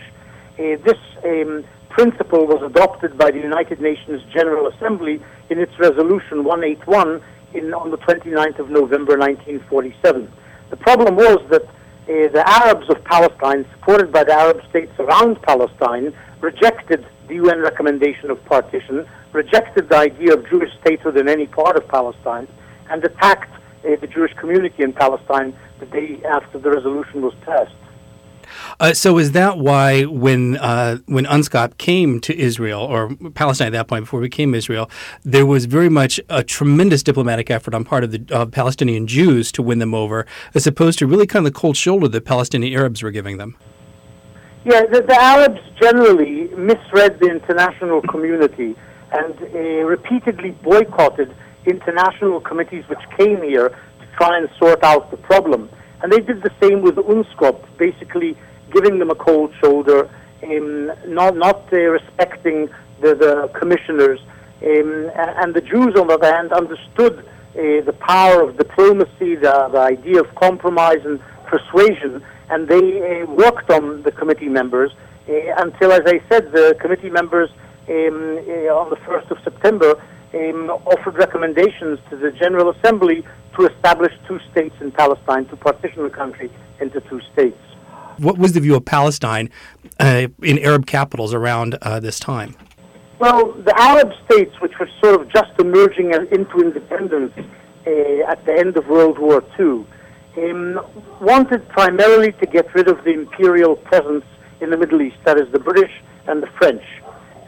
Uh, 0.57 0.77
this 0.85 0.97
um, 1.23 1.63
principle 1.91 2.47
was 2.47 2.61
adopted 2.63 3.17
by 3.17 3.31
the 3.31 3.39
United 3.39 3.81
Nations 3.81 4.21
General 4.33 4.67
Assembly 4.67 5.21
in 5.49 5.59
its 5.59 5.77
resolution 5.77 6.43
181 6.43 7.21
in, 7.53 7.73
on 7.73 7.91
the 7.91 7.97
29th 7.97 8.59
of 8.59 8.69
November 8.69 9.17
1947. 9.17 10.31
The 10.69 10.77
problem 10.77 11.15
was 11.15 11.39
that 11.51 11.63
uh, 11.63 12.31
the 12.31 12.43
Arabs 12.47 12.89
of 12.89 13.03
Palestine, 13.03 13.65
supported 13.73 14.11
by 14.11 14.23
the 14.23 14.33
Arab 14.33 14.61
states 14.69 14.91
around 14.99 15.41
Palestine, 15.41 16.13
rejected 16.39 17.05
the 17.27 17.35
UN 17.35 17.59
recommendation 17.59 18.31
of 18.31 18.43
partition, 18.45 19.05
rejected 19.33 19.89
the 19.89 19.97
idea 19.97 20.33
of 20.33 20.49
Jewish 20.49 20.71
statehood 20.81 21.17
in 21.17 21.29
any 21.29 21.45
part 21.45 21.77
of 21.77 21.87
Palestine, 21.87 22.47
and 22.89 23.03
attacked 23.03 23.53
uh, 23.53 23.95
the 23.99 24.07
Jewish 24.07 24.33
community 24.33 24.83
in 24.83 24.93
Palestine 24.93 25.53
the 25.79 25.85
day 25.87 26.21
after 26.25 26.57
the 26.57 26.71
resolution 26.71 27.21
was 27.21 27.33
passed. 27.45 27.75
Uh, 28.79 28.93
so 28.93 29.17
is 29.17 29.31
that 29.31 29.57
why 29.57 30.03
when 30.03 30.57
uh, 30.57 30.97
when 31.05 31.25
UNSCOP 31.25 31.77
came 31.77 32.19
to 32.21 32.37
Israel 32.37 32.81
or 32.81 33.15
Palestine 33.33 33.67
at 33.67 33.73
that 33.73 33.87
point 33.87 34.05
before 34.05 34.19
it 34.21 34.23
became 34.23 34.55
Israel, 34.55 34.89
there 35.23 35.45
was 35.45 35.65
very 35.65 35.89
much 35.89 36.19
a 36.29 36.43
tremendous 36.43 37.03
diplomatic 37.03 37.49
effort 37.49 37.73
on 37.73 37.83
part 37.83 38.03
of 38.03 38.11
the 38.11 38.35
uh, 38.35 38.45
Palestinian 38.45 39.07
Jews 39.07 39.51
to 39.53 39.61
win 39.61 39.79
them 39.79 39.93
over, 39.93 40.25
as 40.53 40.67
opposed 40.67 40.99
to 40.99 41.07
really 41.07 41.27
kind 41.27 41.45
of 41.45 41.53
the 41.53 41.59
cold 41.59 41.77
shoulder 41.77 42.07
that 42.07 42.25
Palestinian 42.25 42.73
Arabs 42.73 43.03
were 43.03 43.11
giving 43.11 43.37
them. 43.37 43.55
Yeah, 44.63 44.83
the, 44.85 45.01
the 45.01 45.19
Arabs 45.19 45.59
generally 45.81 46.47
misread 46.49 47.19
the 47.19 47.29
international 47.31 48.01
community 48.03 48.75
and 49.11 49.33
uh, 49.41 49.57
repeatedly 49.85 50.51
boycotted 50.51 51.35
international 51.65 52.41
committees 52.41 52.87
which 52.87 52.99
came 53.17 53.41
here 53.41 53.69
to 53.69 54.07
try 54.17 54.37
and 54.37 54.49
sort 54.59 54.83
out 54.83 55.11
the 55.11 55.17
problem. 55.17 55.69
And 56.01 56.11
they 56.11 56.19
did 56.19 56.41
the 56.41 56.51
same 56.61 56.81
with 56.81 56.95
UNSCOP, 56.95 57.77
basically 57.77 58.37
giving 58.71 58.99
them 58.99 59.09
a 59.09 59.15
cold 59.15 59.53
shoulder, 59.61 60.09
um, 60.43 60.91
not, 61.07 61.35
not 61.35 61.71
uh, 61.71 61.77
respecting 61.77 62.69
the, 63.01 63.15
the 63.15 63.51
commissioners. 63.59 64.19
Um, 64.63 65.11
and 65.15 65.53
the 65.53 65.61
Jews, 65.61 65.95
on 65.95 66.07
the 66.07 66.13
other 66.13 66.33
hand, 66.33 66.51
understood 66.51 67.19
uh, 67.19 67.81
the 67.85 67.95
power 67.99 68.41
of 68.41 68.57
diplomacy, 68.57 69.35
the, 69.35 69.69
the 69.71 69.79
idea 69.79 70.21
of 70.21 70.33
compromise 70.35 71.03
and 71.03 71.19
persuasion, 71.45 72.23
and 72.49 72.67
they 72.67 73.21
uh, 73.21 73.25
worked 73.25 73.69
on 73.69 74.03
the 74.03 74.11
committee 74.11 74.49
members 74.49 74.91
uh, 75.27 75.33
until, 75.57 75.91
as 75.91 76.01
I 76.05 76.21
said, 76.29 76.51
the 76.51 76.77
committee 76.79 77.09
members 77.09 77.49
um, 77.89 78.39
uh, 78.47 78.73
on 78.73 78.89
the 78.89 78.97
1st 78.97 79.31
of 79.31 79.37
September 79.43 80.01
um, 80.33 80.69
offered 80.69 81.15
recommendations 81.15 81.99
to 82.09 82.17
the 82.17 82.31
General 82.31 82.69
Assembly 82.69 83.25
to 83.57 83.67
establish 83.67 84.13
two 84.27 84.39
states 84.51 84.75
in 84.79 84.91
Palestine, 84.91 85.45
to 85.47 85.55
partition 85.55 86.03
the 86.03 86.09
country 86.09 86.51
into 86.79 87.01
two 87.01 87.21
states. 87.33 87.57
What 88.17 88.37
was 88.37 88.53
the 88.53 88.59
view 88.59 88.75
of 88.75 88.85
Palestine 88.85 89.49
uh, 89.99 90.27
in 90.41 90.59
Arab 90.59 90.85
capitals 90.85 91.33
around 91.33 91.77
uh, 91.81 91.99
this 91.99 92.19
time? 92.19 92.55
Well, 93.19 93.51
the 93.51 93.79
Arab 93.79 94.11
states, 94.25 94.59
which 94.61 94.79
were 94.79 94.89
sort 95.03 95.19
of 95.19 95.29
just 95.29 95.51
emerging 95.59 96.11
into 96.11 96.57
independence 96.59 97.33
uh, 97.37 98.31
at 98.31 98.43
the 98.45 98.55
end 98.57 98.77
of 98.77 98.87
World 98.87 99.19
War 99.19 99.43
II, 99.59 99.85
um, 100.37 100.79
wanted 101.19 101.67
primarily 101.69 102.31
to 102.33 102.45
get 102.45 102.73
rid 102.73 102.87
of 102.87 103.03
the 103.03 103.11
imperial 103.11 103.75
presence 103.75 104.25
in 104.61 104.69
the 104.69 104.77
Middle 104.77 105.01
East, 105.01 105.17
that 105.25 105.37
is, 105.37 105.51
the 105.51 105.59
British 105.59 105.91
and 106.27 106.41
the 106.41 106.47
French. 106.57 106.83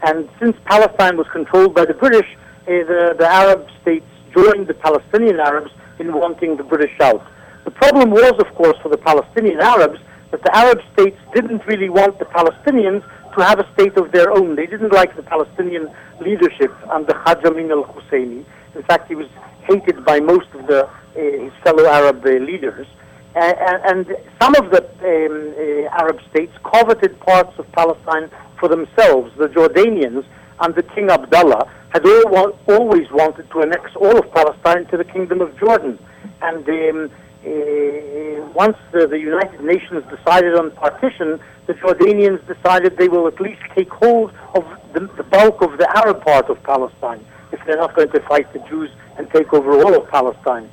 And 0.02 0.28
since 0.38 0.56
Palestine 0.66 1.16
was 1.16 1.26
controlled 1.32 1.74
by 1.74 1.86
the 1.86 1.94
British, 1.94 2.26
the, 2.66 3.14
the 3.18 3.26
Arab 3.26 3.66
states 3.82 4.06
joined 4.34 4.66
the 4.66 4.74
Palestinian 4.74 5.40
Arabs 5.40 5.70
in 5.98 6.12
wanting 6.12 6.56
the 6.56 6.64
British 6.64 6.98
out. 7.00 7.24
The 7.64 7.70
problem 7.70 8.10
was, 8.10 8.34
of 8.38 8.54
course, 8.54 8.76
for 8.82 8.88
the 8.88 8.98
Palestinian 8.98 9.60
Arabs 9.60 9.98
that 10.30 10.42
the 10.42 10.56
Arab 10.56 10.80
states 10.92 11.18
didn't 11.34 11.64
really 11.66 11.88
want 11.88 12.18
the 12.18 12.24
Palestinians 12.26 13.02
to 13.36 13.44
have 13.44 13.58
a 13.58 13.68
state 13.74 13.96
of 13.96 14.12
their 14.12 14.30
own. 14.30 14.56
They 14.56 14.66
didn't 14.66 14.92
like 14.92 15.14
the 15.16 15.22
Palestinian 15.22 15.88
leadership 16.20 16.72
under 16.90 17.14
Haj 17.24 17.44
Amin 17.44 17.70
al 17.70 17.84
Husseini. 17.84 18.44
In 18.74 18.82
fact, 18.82 19.08
he 19.08 19.14
was 19.14 19.28
hated 19.62 20.04
by 20.04 20.20
most 20.20 20.48
of 20.54 20.66
the, 20.66 20.86
uh, 20.86 20.90
his 21.16 21.52
fellow 21.62 21.86
Arab 21.86 22.24
uh, 22.26 22.30
leaders. 22.30 22.86
Uh, 23.36 23.52
and 23.90 24.14
some 24.40 24.54
of 24.54 24.70
the 24.70 24.82
um, 24.82 25.88
Arab 25.92 26.20
states 26.30 26.52
coveted 26.64 27.18
parts 27.20 27.52
of 27.58 27.70
Palestine 27.72 28.30
for 28.60 28.68
themselves. 28.68 29.32
The 29.38 29.48
Jordanians, 29.48 30.24
under 30.60 30.82
King 30.82 31.10
Abdullah, 31.10 31.70
had 31.90 32.04
always 32.68 33.10
wanted 33.12 33.48
to 33.50 33.62
annex 33.62 33.90
all 33.96 34.18
of 34.18 34.30
Palestine 34.32 34.86
to 34.86 34.96
the 34.96 35.04
Kingdom 35.04 35.40
of 35.40 35.56
Jordan. 35.58 35.98
And 36.42 36.68
um, 36.68 37.10
uh, 37.44 38.50
once 38.52 38.76
the, 38.92 39.06
the, 39.06 39.18
United 39.18 39.60
Nations 39.60 40.02
decided 40.10 40.54
on 40.54 40.72
partition, 40.72 41.38
the 41.66 41.74
Jordanians 41.74 42.40
decided 42.46 42.96
they 42.96 43.08
will 43.08 43.28
at 43.28 43.40
least 43.40 43.60
take 43.76 43.90
hold 43.90 44.32
of 44.54 44.64
the, 44.92 45.00
the, 45.16 45.22
bulk 45.22 45.62
of 45.62 45.78
the 45.78 45.88
Arab 45.96 46.22
part 46.22 46.50
of 46.50 46.62
Palestine 46.62 47.24
if 47.52 47.60
they're 47.66 47.76
not 47.76 47.94
going 47.94 48.10
to 48.10 48.20
fight 48.20 48.52
the 48.52 48.58
Jews 48.68 48.90
and 49.18 49.30
take 49.30 49.52
over 49.52 49.72
all 49.84 49.94
of 49.94 50.08
Palestine. 50.10 50.68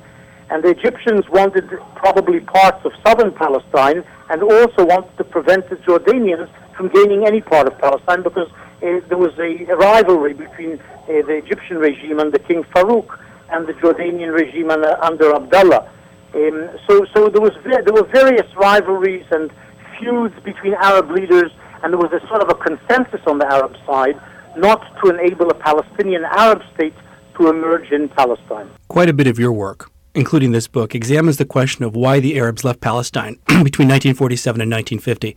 And 0.50 0.64
the 0.64 0.70
Egyptians 0.70 1.28
wanted 1.30 1.68
probably 1.94 2.40
parts 2.40 2.84
of 2.84 2.92
southern 3.06 3.32
Palestine 3.32 4.02
and 4.30 4.42
also 4.42 4.84
wanted 4.84 5.16
to 5.18 5.24
prevent 5.24 5.68
the 5.70 5.76
Jordanians 5.76 6.48
from 6.76 6.88
gaining 6.88 7.26
any 7.26 7.40
part 7.40 7.66
of 7.66 7.78
Palestine 7.78 8.22
because 8.22 8.50
there 8.82 9.18
was 9.18 9.32
a, 9.38 9.64
a 9.70 9.76
rivalry 9.76 10.34
between 10.34 10.72
uh, 10.74 11.06
the 11.06 11.40
Egyptian 11.44 11.78
regime 11.78 12.18
under 12.18 12.38
King 12.38 12.64
Farouk 12.64 13.18
and 13.50 13.66
the 13.66 13.74
Jordanian 13.74 14.32
regime 14.34 14.70
under, 14.70 15.02
under 15.02 15.34
Abdullah. 15.34 15.88
Um, 16.34 16.70
so, 16.88 17.04
so 17.14 17.28
there 17.28 17.40
was 17.40 17.52
there 17.64 17.92
were 17.92 18.08
various 18.12 18.46
rivalries 18.56 19.26
and 19.30 19.52
feuds 20.00 20.34
between 20.44 20.74
Arab 20.74 21.10
leaders, 21.10 21.52
and 21.82 21.92
there 21.92 22.00
was 22.00 22.12
a 22.12 22.26
sort 22.26 22.42
of 22.42 22.48
a 22.48 22.54
consensus 22.54 23.20
on 23.26 23.38
the 23.38 23.46
Arab 23.46 23.76
side 23.86 24.20
not 24.56 24.82
to 25.02 25.10
enable 25.10 25.50
a 25.50 25.54
Palestinian 25.54 26.24
Arab 26.24 26.62
state 26.74 26.94
to 27.38 27.48
emerge 27.48 27.90
in 27.92 28.08
Palestine. 28.08 28.68
Quite 28.88 29.08
a 29.08 29.12
bit 29.12 29.26
of 29.26 29.38
your 29.38 29.52
work, 29.52 29.90
including 30.14 30.52
this 30.52 30.66
book, 30.66 30.94
examines 30.94 31.38
the 31.38 31.44
question 31.44 31.84
of 31.84 31.96
why 31.96 32.20
the 32.20 32.38
Arabs 32.38 32.64
left 32.64 32.80
Palestine 32.80 33.38
between 33.46 33.88
1947 33.88 34.60
and 34.60 34.70
1950. 34.70 35.36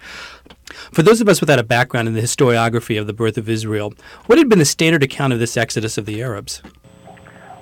For 0.92 1.04
those 1.04 1.22
of 1.22 1.30
us 1.30 1.40
without 1.40 1.60
a 1.60 1.64
background 1.64 2.08
in 2.08 2.14
the 2.14 2.22
historiography 2.22 3.00
of 3.00 3.08
the 3.08 3.14
birth 3.14 3.38
of 3.38 3.48
Israel, 3.48 3.94
what 4.26 4.38
had 4.38 4.50
been 4.50 4.60
the 4.60 4.66
standard 4.66 5.04
account 5.04 5.34
of 5.34 5.40
this 5.40 5.56
exodus 5.56 5.98
of 5.98 6.06
the 6.06 6.22
Arabs? 6.22 6.62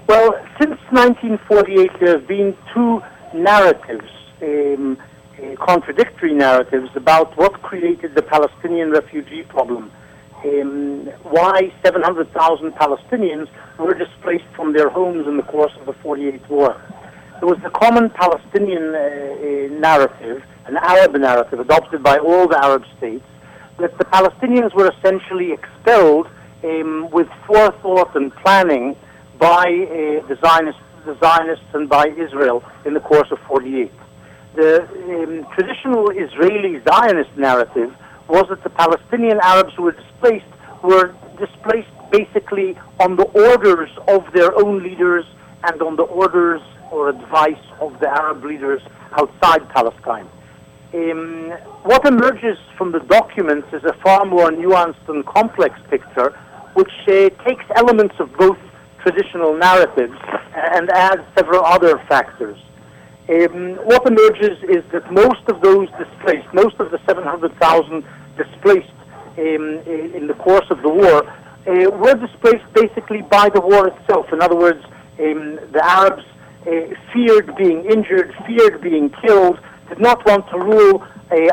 Well, 0.07 0.33
since 0.59 0.77
1948, 0.91 1.91
there 1.99 2.17
have 2.17 2.27
been 2.27 2.55
two 2.73 3.01
narratives, 3.33 4.09
um, 4.41 4.97
uh, 5.37 5.55
contradictory 5.63 6.33
narratives 6.33 6.89
about 6.95 7.37
what 7.37 7.61
created 7.61 8.15
the 8.15 8.21
Palestinian 8.21 8.91
refugee 8.91 9.43
problem. 9.43 9.91
Um, 10.43 11.05
why 11.23 11.71
700,000 11.85 12.73
Palestinians 12.73 13.47
were 13.79 13.93
displaced 13.93 14.43
from 14.55 14.73
their 14.73 14.89
homes 14.89 15.25
in 15.25 15.37
the 15.37 15.43
course 15.43 15.71
of 15.79 15.85
the 15.85 15.93
48 15.93 16.49
war. 16.49 16.81
There 17.43 17.53
was 17.53 17.61
the 17.61 17.71
common 17.71 18.09
Palestinian 18.09 18.95
uh, 18.95 18.99
uh, 18.99 19.77
narrative, 19.77 20.41
an 20.65 20.77
Arab 20.77 21.13
narrative 21.17 21.59
adopted 21.59 22.01
by 22.01 22.17
all 22.17 22.47
the 22.47 22.57
Arab 22.57 22.85
states, 22.97 23.25
that 23.79 23.97
the 23.97 24.05
Palestinians 24.05 24.73
were 24.73 24.89
essentially 24.97 25.51
expelled 25.51 26.27
um, 26.63 27.09
with 27.11 27.27
forethought 27.45 28.15
and 28.15 28.33
planning 28.37 28.95
by 29.39 29.65
uh, 29.65 30.25
the 30.29 30.37
Zionists 30.41 30.79
the 31.05 31.17
Zionists 31.19 31.65
and 31.73 31.89
by 31.89 32.07
Israel 32.15 32.63
in 32.85 32.93
the 32.93 33.01
course 33.01 33.29
of 33.29 33.39
48. 33.39 33.91
The 34.55 34.83
um, 34.83 35.45
traditional 35.53 36.11
Israeli 36.11 36.81
Zionist 36.87 37.35
narrative 37.35 37.93
was 38.29 38.45
that 38.47 38.63
the 38.63 38.69
Palestinian 38.69 39.41
Arabs 39.43 39.73
who 39.75 39.83
were 39.83 39.97
displaced 40.03 40.45
were 40.81 41.13
displaced 41.37 41.91
basically 42.09 42.77
on 43.01 43.17
the 43.17 43.25
orders 43.51 43.89
of 44.07 44.23
their 44.31 44.57
own 44.57 44.81
leaders 44.81 45.25
and 45.65 45.81
on 45.81 45.97
the 45.97 46.03
orders 46.03 46.61
or 46.93 47.09
advice 47.09 47.65
of 47.81 47.99
the 47.99 48.07
Arab 48.07 48.45
leaders 48.45 48.81
outside 49.17 49.67
Palestine. 49.69 50.29
Um, 50.93 51.49
what 51.81 52.05
emerges 52.05 52.57
from 52.77 52.91
the 52.91 52.99
documents 52.99 53.67
is 53.73 53.83
a 53.83 53.93
far 54.03 54.25
more 54.25 54.51
nuanced 54.51 55.09
and 55.09 55.25
complex 55.25 55.73
picture, 55.89 56.37
which 56.75 56.93
uh, 57.07 57.29
takes 57.49 57.65
elements 57.75 58.13
of 58.19 58.31
both 58.37 58.59
traditional 59.01 59.57
narratives 59.57 60.17
and 60.55 60.89
adds 60.91 61.23
several 61.35 61.65
other 61.65 61.97
factors. 62.07 62.59
Um, 63.27 63.75
what 63.89 64.05
emerges 64.05 64.61
is 64.69 64.83
that 64.93 65.11
most 65.11 65.41
of 65.47 65.61
those 65.61 65.89
displaced, 65.97 66.47
most 66.53 66.75
of 66.79 66.91
the 66.91 66.99
700,000 67.07 68.05
displaced 68.37 68.93
um, 69.37 69.81
in 70.13 70.27
the 70.27 70.35
course 70.35 70.69
of 70.69 70.83
the 70.83 70.89
war, 70.89 71.25
uh, 71.65 71.89
were 71.89 72.13
displaced 72.13 72.67
basically 72.73 73.23
by 73.23 73.49
the 73.49 73.61
war 73.61 73.87
itself. 73.87 74.27
In 74.31 74.41
other 74.41 74.55
words, 74.55 74.83
um, 75.19 75.57
the 75.71 75.81
Arabs 75.83 76.23
feared 77.13 77.55
being 77.55 77.85
injured, 77.85 78.33
feared 78.45 78.81
being 78.81 79.09
killed, 79.25 79.59
did 79.89 79.99
not 79.99 80.25
want 80.25 80.47
to 80.49 80.57
rule, 80.57 81.03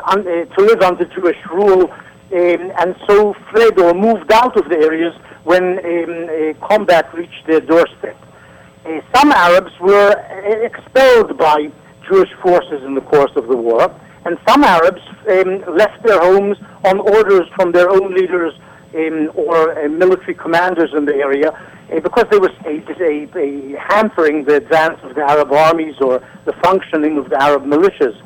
un- 0.05 0.25
to 0.25 0.59
live 0.59 0.83
under 0.83 1.05
Jewish 1.05 1.39
rule, 1.53 1.91
um, 2.33 2.73
and 2.79 2.95
so 3.09 3.35
fled 3.51 3.79
or 3.79 3.93
moved 3.93 4.31
out 4.33 4.57
of 4.57 4.69
the 4.69 4.77
areas 4.77 5.15
when 5.45 5.79
um, 5.79 6.29
uh, 6.63 6.67
combat 6.67 7.13
reached 7.15 7.47
their 7.47 7.61
doorstep. 7.61 8.17
Uh, 8.87 9.01
some 9.15 9.33
Arabs 9.33 9.73
were 9.81 10.13
uh, 10.13 10.65
expelled 10.65 11.37
by 11.37 11.71
Jewish 12.09 12.31
forces 12.43 12.83
in 12.85 12.95
the 12.95 13.01
course 13.01 13.33
of 13.37 13.49
the 13.49 13.57
war, 13.57 13.95
and 14.25 14.39
some 14.49 14.63
Arabs 14.65 15.03
um, 15.29 15.77
left 15.77 16.03
their 16.05 16.21
homes 16.21 16.57
on 16.85 17.01
orders 17.01 17.49
from 17.57 17.73
their 17.73 17.91
own 17.91 18.15
leaders 18.15 18.55
um, 18.95 19.31
or 19.35 19.79
uh, 19.79 19.89
military 19.89 20.35
commanders 20.35 20.91
in 20.97 21.05
the 21.05 21.15
area 21.15 21.51
uh, 21.51 22.01
because 22.01 22.25
they 22.31 22.39
were 22.39 22.51
hampering 23.79 24.45
the 24.45 24.57
advance 24.57 24.99
of 25.03 25.15
the 25.15 25.23
Arab 25.23 25.53
armies 25.53 25.95
or 26.01 26.21
the 26.45 26.53
functioning 26.63 27.19
of 27.19 27.29
the 27.31 27.43
Arab 27.43 27.65
militias. 27.65 28.17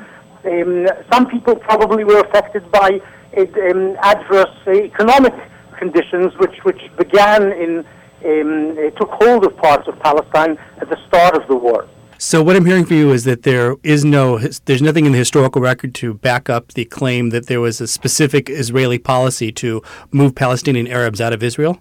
Um, 0.44 0.86
some 1.12 1.26
people 1.26 1.56
probably 1.56 2.04
were 2.04 2.20
affected 2.20 2.70
by 2.70 3.00
um, 3.36 3.96
adverse 4.02 4.56
uh, 4.66 4.72
economic 4.72 5.34
conditions, 5.78 6.32
which 6.38 6.56
which 6.62 6.80
began 6.96 7.52
in 7.52 7.84
um, 8.24 8.76
took 8.96 9.10
hold 9.10 9.44
of 9.44 9.56
parts 9.56 9.88
of 9.88 9.98
Palestine 10.00 10.58
at 10.80 10.88
the 10.88 10.98
start 11.08 11.36
of 11.36 11.46
the 11.48 11.56
war. 11.56 11.88
So 12.24 12.42
what 12.42 12.56
I'm 12.56 12.64
hearing 12.64 12.86
from 12.86 12.96
you 12.96 13.12
is 13.12 13.24
that 13.24 13.42
there 13.42 13.76
is 13.82 14.02
no, 14.02 14.38
there's 14.38 14.80
nothing 14.80 15.04
in 15.04 15.12
the 15.12 15.18
historical 15.18 15.60
record 15.60 15.94
to 15.96 16.14
back 16.14 16.48
up 16.48 16.72
the 16.72 16.86
claim 16.86 17.28
that 17.30 17.48
there 17.48 17.60
was 17.60 17.82
a 17.82 17.86
specific 17.86 18.48
Israeli 18.48 18.98
policy 18.98 19.52
to 19.52 19.82
move 20.10 20.34
Palestinian 20.34 20.86
Arabs 20.86 21.20
out 21.20 21.34
of 21.34 21.42
Israel. 21.42 21.78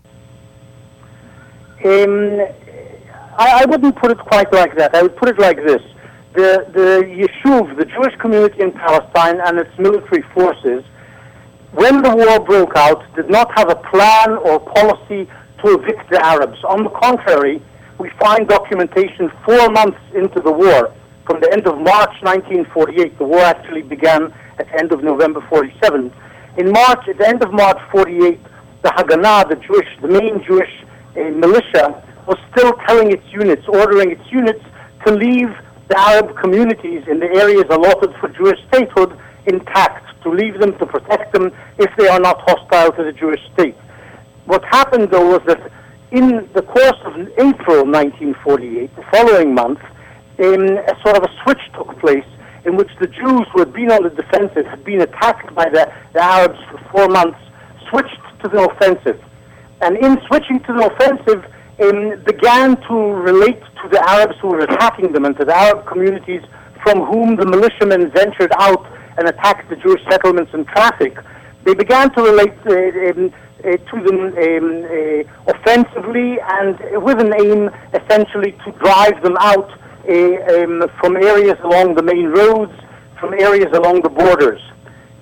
Um, 1.86 2.42
I, 3.38 3.62
I 3.62 3.66
wouldn't 3.70 3.96
put 3.96 4.12
it 4.12 4.18
quite 4.18 4.52
like 4.52 4.76
that. 4.76 4.94
I 4.94 5.04
would 5.04 5.16
put 5.16 5.30
it 5.30 5.40
like 5.40 5.64
this: 5.66 5.82
the 6.34 6.68
the 6.74 6.90
Yishuv, 7.08 7.78
the 7.78 7.86
Jewish 7.86 8.16
community 8.20 8.64
in 8.64 8.74
Palestine, 8.74 9.40
and 9.46 9.58
its 9.58 9.72
military 9.80 10.24
forces, 10.34 10.84
when 11.72 12.02
the 12.02 12.14
war 12.14 12.42
broke 12.42 12.76
out, 12.76 13.02
did 13.16 13.30
not 13.30 13.50
have 13.58 13.70
a 13.70 13.76
plan 13.76 14.32
or 14.44 14.60
policy 14.60 15.26
to 15.64 15.80
evict 15.80 16.10
the 16.12 16.22
Arabs. 16.22 16.62
On 16.66 16.84
the 16.84 16.90
contrary 16.90 17.64
we 18.04 18.10
find 18.20 18.50
documentation 18.50 19.32
four 19.46 19.70
months 19.70 20.00
into 20.14 20.42
the 20.42 20.52
war. 20.52 20.94
From 21.26 21.40
the 21.40 21.50
end 21.54 21.66
of 21.66 21.80
March 21.80 22.12
1948, 22.20 23.18
the 23.18 23.24
war 23.24 23.40
actually 23.40 23.82
began 23.82 24.24
at 24.60 24.68
the 24.68 24.78
end 24.78 24.92
of 24.92 25.02
November 25.02 25.40
47. 25.48 26.12
In 26.58 26.70
March, 26.70 27.08
at 27.08 27.18
the 27.18 27.26
end 27.26 27.42
of 27.42 27.54
March 27.54 27.80
48, 27.94 28.44
the 28.82 28.90
Haganah, 28.90 29.48
the 29.48 29.56
Jewish, 29.56 29.88
the 30.02 30.10
main 30.10 30.44
Jewish 30.44 30.70
uh, 31.16 31.32
militia, 31.32 32.04
was 32.28 32.38
still 32.52 32.74
telling 32.86 33.14
its 33.14 33.24
units, 33.32 33.64
ordering 33.70 34.12
its 34.12 34.30
units 34.30 34.64
to 35.08 35.16
leave 35.16 35.56
the 35.88 35.98
Arab 35.98 36.36
communities 36.42 37.08
in 37.08 37.22
the 37.22 37.32
areas 37.40 37.64
allotted 37.70 38.14
for 38.20 38.28
Jewish 38.36 38.60
statehood 38.68 39.18
intact, 39.46 40.04
to 40.24 40.30
leave 40.30 40.60
them, 40.60 40.78
to 40.78 40.86
protect 40.86 41.32
them 41.32 41.54
if 41.80 41.90
they 41.98 42.10
are 42.10 42.20
not 42.20 42.42
hostile 42.42 42.92
to 42.92 43.04
the 43.06 43.14
Jewish 43.14 43.40
state. 43.54 43.78
What 44.44 44.62
happened, 44.66 45.10
though, 45.10 45.32
was 45.32 45.42
that 45.48 45.72
in 46.14 46.48
the 46.54 46.62
course 46.62 47.02
of 47.06 47.14
April 47.42 47.90
1948, 47.90 48.96
the 48.96 49.04
following 49.12 49.56
month, 49.56 49.80
um, 49.82 50.78
a 50.78 50.96
sort 51.02 51.18
of 51.18 51.24
a 51.24 51.32
switch 51.42 51.62
took 51.74 52.00
place 52.00 52.26
in 52.66 52.78
which 52.78 52.90
the 53.02 53.08
Jews 53.08 53.48
who 53.52 53.60
had 53.60 53.74
been 53.74 53.92
on 53.92 54.04
the 54.04 54.12
defensive, 54.12 54.68
had 54.68 54.86
been 54.86 55.02
attacked 55.02 55.54
by 55.56 55.66
the, 55.70 55.92
the 56.14 56.24
Arabs 56.24 56.60
for 56.70 56.78
four 56.92 57.08
months, 57.10 57.40
switched 57.90 58.22
to 58.44 58.48
the 58.48 58.62
offensive. 58.62 59.20
And 59.82 59.98
in 59.98 60.22
switching 60.28 60.60
to 60.62 60.74
the 60.74 60.86
offensive, 60.94 61.44
um, 61.82 62.24
began 62.26 62.78
to 62.88 62.94
relate 62.94 63.60
to 63.82 63.90
the 63.90 64.02
Arabs 64.08 64.36
who 64.40 64.50
were 64.50 64.60
attacking 64.60 65.14
them 65.14 65.26
and 65.26 65.36
to 65.40 65.46
the 65.46 65.56
Arab 65.56 65.88
communities 65.88 66.44
from 66.84 67.02
whom 67.02 67.36
the 67.38 67.46
militiamen 67.46 68.12
ventured 68.12 68.52
out 68.60 68.86
and 69.18 69.28
attacked 69.28 69.68
the 69.68 69.78
Jewish 69.78 70.02
settlements 70.12 70.54
and 70.54 70.68
traffic. 70.68 71.18
They 71.64 71.74
began 71.74 72.14
to 72.14 72.22
relate 72.22 72.54
uh, 72.70 73.20
um, 73.20 73.34
to 73.64 73.96
them 74.04 74.20
um, 74.36 74.68
uh, 74.84 75.54
offensively 75.54 76.38
and 76.40 76.78
with 77.04 77.20
an 77.20 77.34
aim 77.40 77.70
essentially 77.94 78.52
to 78.66 78.72
drive 78.84 79.22
them 79.24 79.38
out 79.40 79.72
uh, 80.10 80.62
um, 80.64 80.84
from 81.00 81.16
areas 81.16 81.58
along 81.64 81.96
the 81.96 82.04
main 82.04 82.28
roads, 82.28 82.74
from 83.20 83.34
areas 83.34 83.72
along 83.74 84.02
the 84.02 84.10
borders. 84.10 84.62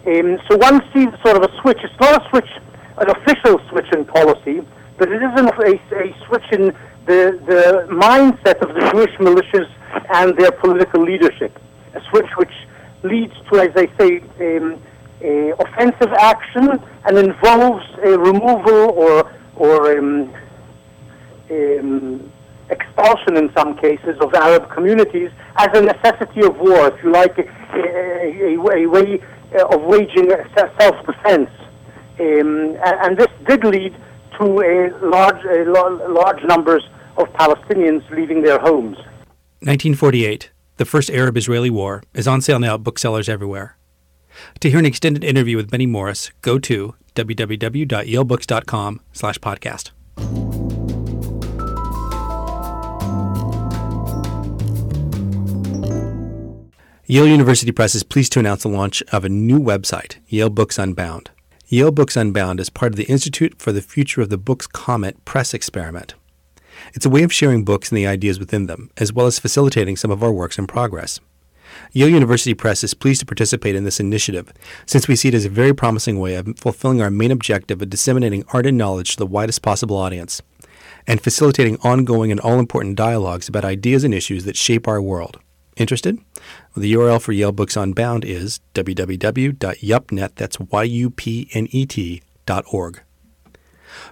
Um, 0.08 0.40
so 0.50 0.58
one 0.58 0.82
sees 0.94 1.10
sort 1.24 1.38
of 1.38 1.44
a 1.44 1.62
switch. 1.62 1.78
It's 1.84 2.00
not 2.00 2.20
a 2.20 2.30
switch, 2.30 2.50
an 2.98 3.10
official 3.10 3.60
switch 3.70 3.86
in 3.94 4.06
policy, 4.06 4.66
but 4.98 5.12
it 5.12 5.22
is 5.22 5.32
an, 5.40 5.48
a, 5.48 6.02
a 6.02 6.26
switch 6.26 6.46
in 6.52 6.74
the, 7.06 7.40
the 7.46 7.88
mindset 7.94 8.58
of 8.62 8.74
the 8.74 8.82
Jewish 8.92 9.14
militias 9.20 9.70
and 10.14 10.36
their 10.38 10.52
political 10.52 11.04
leadership. 11.04 11.58
A 11.94 12.02
switch 12.10 12.30
which 12.38 12.54
leads 13.04 13.34
to, 13.52 13.60
as 13.60 13.70
I 13.76 13.88
say, 14.00 14.22
um, 14.40 14.74
uh, 14.74 14.78
offensive 15.60 16.12
action 16.14 16.70
and 17.06 17.18
involves 17.18 17.84
a 18.04 18.18
removal 18.18 18.92
or 18.92 19.32
or 19.56 19.98
um, 19.98 20.34
um, 21.52 22.32
expulsion 22.72 23.38
in 23.38 23.52
some 23.56 23.78
cases 23.78 24.16
of 24.22 24.34
Arab 24.34 24.70
communities 24.72 25.30
as 25.58 25.68
a 25.74 25.82
necessity 25.82 26.42
of 26.42 26.58
war, 26.58 26.88
if 26.88 27.04
you 27.04 27.12
like, 27.12 27.38
a, 27.38 27.44
a, 27.76 28.56
a, 28.56 28.84
a 28.84 28.88
way 28.88 29.20
uh, 29.54 29.76
of 29.76 29.82
waging 29.84 30.32
self-defense. 30.80 31.50
Um, 32.20 32.78
and, 32.84 33.18
this 33.18 33.28
did 33.48 33.64
lead 33.64 33.96
to 34.40 34.46
a 34.62 35.06
large, 35.06 35.44
large 35.68 36.44
numbers 36.44 36.84
of 37.18 37.28
Palestinians 37.34 38.10
leaving 38.12 38.42
their 38.42 38.60
homes. 38.60 38.98
1948, 39.64 40.52
the 40.78 40.86
first 40.86 41.10
Arab-Israeli 41.10 41.70
war, 41.70 42.04
is 42.14 42.28
on 42.28 42.42
sale 42.42 42.60
now 42.60 42.76
at 42.76 42.84
booksellers 42.84 43.28
everywhere. 43.28 43.78
To 44.60 44.70
hear 44.70 44.80
an 44.80 44.86
extended 44.86 45.24
interview 45.24 45.58
with 45.58 45.70
Benny 45.70 45.86
Morris, 45.86 46.32
go 46.42 46.60
to 46.60 46.96
www.yalebooks.com 47.16 49.02
slash 49.14 49.38
podcast. 49.40 49.92
Yale 57.12 57.28
University 57.28 57.74
Press 57.74 57.94
is 57.94 58.04
pleased 58.04 58.32
to 58.32 58.40
announce 58.40 58.64
the 58.64 58.70
launch 58.70 59.04
of 59.12 59.26
a 59.26 59.30
new 59.30 59.60
website, 59.60 60.16
Yale 60.28 60.50
Books 60.50 60.80
Unbound. 60.80 61.30
Yale 61.68 61.92
Books 61.92 62.16
Unbound 62.16 62.62
is 62.62 62.70
part 62.70 62.94
of 62.94 62.96
the 62.96 63.04
Institute 63.04 63.60
for 63.60 63.74
the 63.74 63.82
Future 63.82 64.22
of 64.22 64.30
the 64.30 64.38
Books 64.38 64.66
CommentPress 64.66 65.54
experiment. 65.54 66.14
It's 66.94 67.06
a 67.06 67.10
way 67.10 67.24
of 67.24 67.34
sharing 67.34 67.66
books 67.66 67.90
and 67.90 67.98
the 67.98 68.08
ideas 68.08 68.40
within 68.40 68.68
them, 68.68 68.92
as 68.96 69.12
well 69.12 69.26
as 69.26 69.40
facilitating 69.40 69.98
some 69.98 70.10
of 70.10 70.24
our 70.24 70.32
works 70.32 70.58
in 70.58 70.68
progress. 70.68 71.20
Yale 71.94 72.10
University 72.10 72.54
Press 72.54 72.84
is 72.84 72.94
pleased 72.94 73.20
to 73.20 73.26
participate 73.26 73.76
in 73.76 73.84
this 73.84 74.00
initiative, 74.00 74.52
since 74.86 75.08
we 75.08 75.16
see 75.16 75.30
it 75.30 75.34
as 75.34 75.46
a 75.46 75.50
very 75.50 75.74
promising 75.74 76.20
way 76.20 76.36
of 76.36 76.58
fulfilling 76.58 77.02
our 77.02 77.12
main 77.12 77.32
objective 77.32 77.82
of 77.82 77.90
disseminating 77.90 78.44
art 78.54 78.66
and 78.66 78.78
knowledge 78.78 79.12
to 79.12 79.18
the 79.18 79.26
widest 79.26 79.62
possible 79.62 79.98
audience, 79.98 80.42
and 81.08 81.22
facilitating 81.22 81.78
ongoing 81.78 82.32
and 82.32 82.40
all 82.40 82.60
important 82.60 82.96
dialogues 82.96 83.50
about 83.50 83.66
ideas 83.66 84.04
and 84.04 84.14
issues 84.14 84.46
that 84.46 84.58
shape 84.58 84.88
our 84.88 85.02
world. 85.02 85.40
Interested? 85.78 86.18
Well, 86.76 86.84
the 86.84 86.94
URL 86.94 87.22
for 87.22 87.32
Yale 87.32 87.52
Books 87.52 87.78
Unbound 87.78 88.26
is 88.26 88.60
www.yupnet, 88.74 90.36
that's 90.36 90.60
Y-U-P-N-E-T, 90.60 92.22
dot 92.46 92.66
org. 92.72 93.02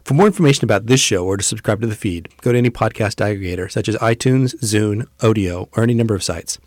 For 0.04 0.14
more 0.14 0.28
information 0.28 0.66
about 0.66 0.88
this 0.88 1.00
show 1.00 1.26
or 1.26 1.38
to 1.38 1.44
subscribe 1.44 1.82
to 1.82 1.88
the 1.88 1.96
feed, 1.96 2.30
go 2.42 2.52
to 2.52 2.58
any 2.58 2.70
podcast 2.70 3.18
aggregator 3.18 3.72
such 3.72 3.88
as 3.88 3.96
iTunes, 3.98 4.56
Zune, 4.62 5.06
Odeo, 5.20 5.70
or 5.74 5.84
any 5.84 5.94
number 5.94 6.16
of 6.16 6.24
sites, 6.24 6.58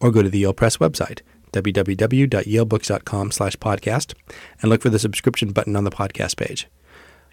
or 0.00 0.10
go 0.10 0.22
to 0.22 0.28
the 0.28 0.40
Yale 0.40 0.52
Press 0.52 0.78
website, 0.78 1.20
www.yalebooks.com 1.52 3.32
slash 3.32 3.56
podcast, 3.56 4.14
and 4.60 4.70
look 4.70 4.82
for 4.82 4.90
the 4.90 4.98
subscription 4.98 5.52
button 5.52 5.76
on 5.76 5.84
the 5.84 5.90
podcast 5.90 6.36
page. 6.36 6.68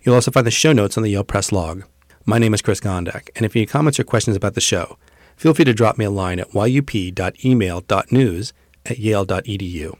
You'll 0.03 0.15
also 0.15 0.31
find 0.31 0.45
the 0.45 0.51
show 0.51 0.73
notes 0.73 0.97
on 0.97 1.03
the 1.03 1.09
Yale 1.09 1.23
Press 1.23 1.51
log. 1.51 1.83
My 2.25 2.39
name 2.39 2.53
is 2.53 2.61
Chris 2.61 2.79
Gondek, 2.79 3.29
and 3.35 3.45
if 3.45 3.55
you 3.55 3.61
have 3.61 3.69
comments 3.69 3.99
or 3.99 4.03
questions 4.03 4.35
about 4.35 4.53
the 4.53 4.61
show, 4.61 4.97
feel 5.35 5.53
free 5.53 5.65
to 5.65 5.73
drop 5.73 5.97
me 5.97 6.05
a 6.05 6.09
line 6.09 6.39
at 6.39 6.53
yup.email.news 6.53 8.53
at 8.85 8.99
yale.edu. 8.99 9.97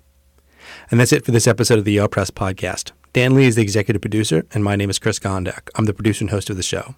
And 0.92 1.00
that's 1.00 1.14
it 1.14 1.26
for 1.26 1.32
this 1.32 1.48
episode 1.48 1.80
of 1.80 1.86
the 1.86 1.94
Yale 1.94 2.08
Press 2.08 2.32
podcast. 2.32 2.92
Dan 3.14 3.36
Lee 3.36 3.46
is 3.46 3.56
the 3.56 3.62
executive 3.62 4.02
producer, 4.02 4.46
and 4.54 4.64
my 4.64 4.76
name 4.76 4.90
is 4.90 5.00
Chris 5.00 5.20
Gondek. 5.20 5.70
I'm 5.76 5.86
the 5.86 5.94
producer 5.94 6.24
and 6.24 6.32
host 6.32 6.50
of 6.50 6.58
the 6.58 6.64
show. 6.64 6.96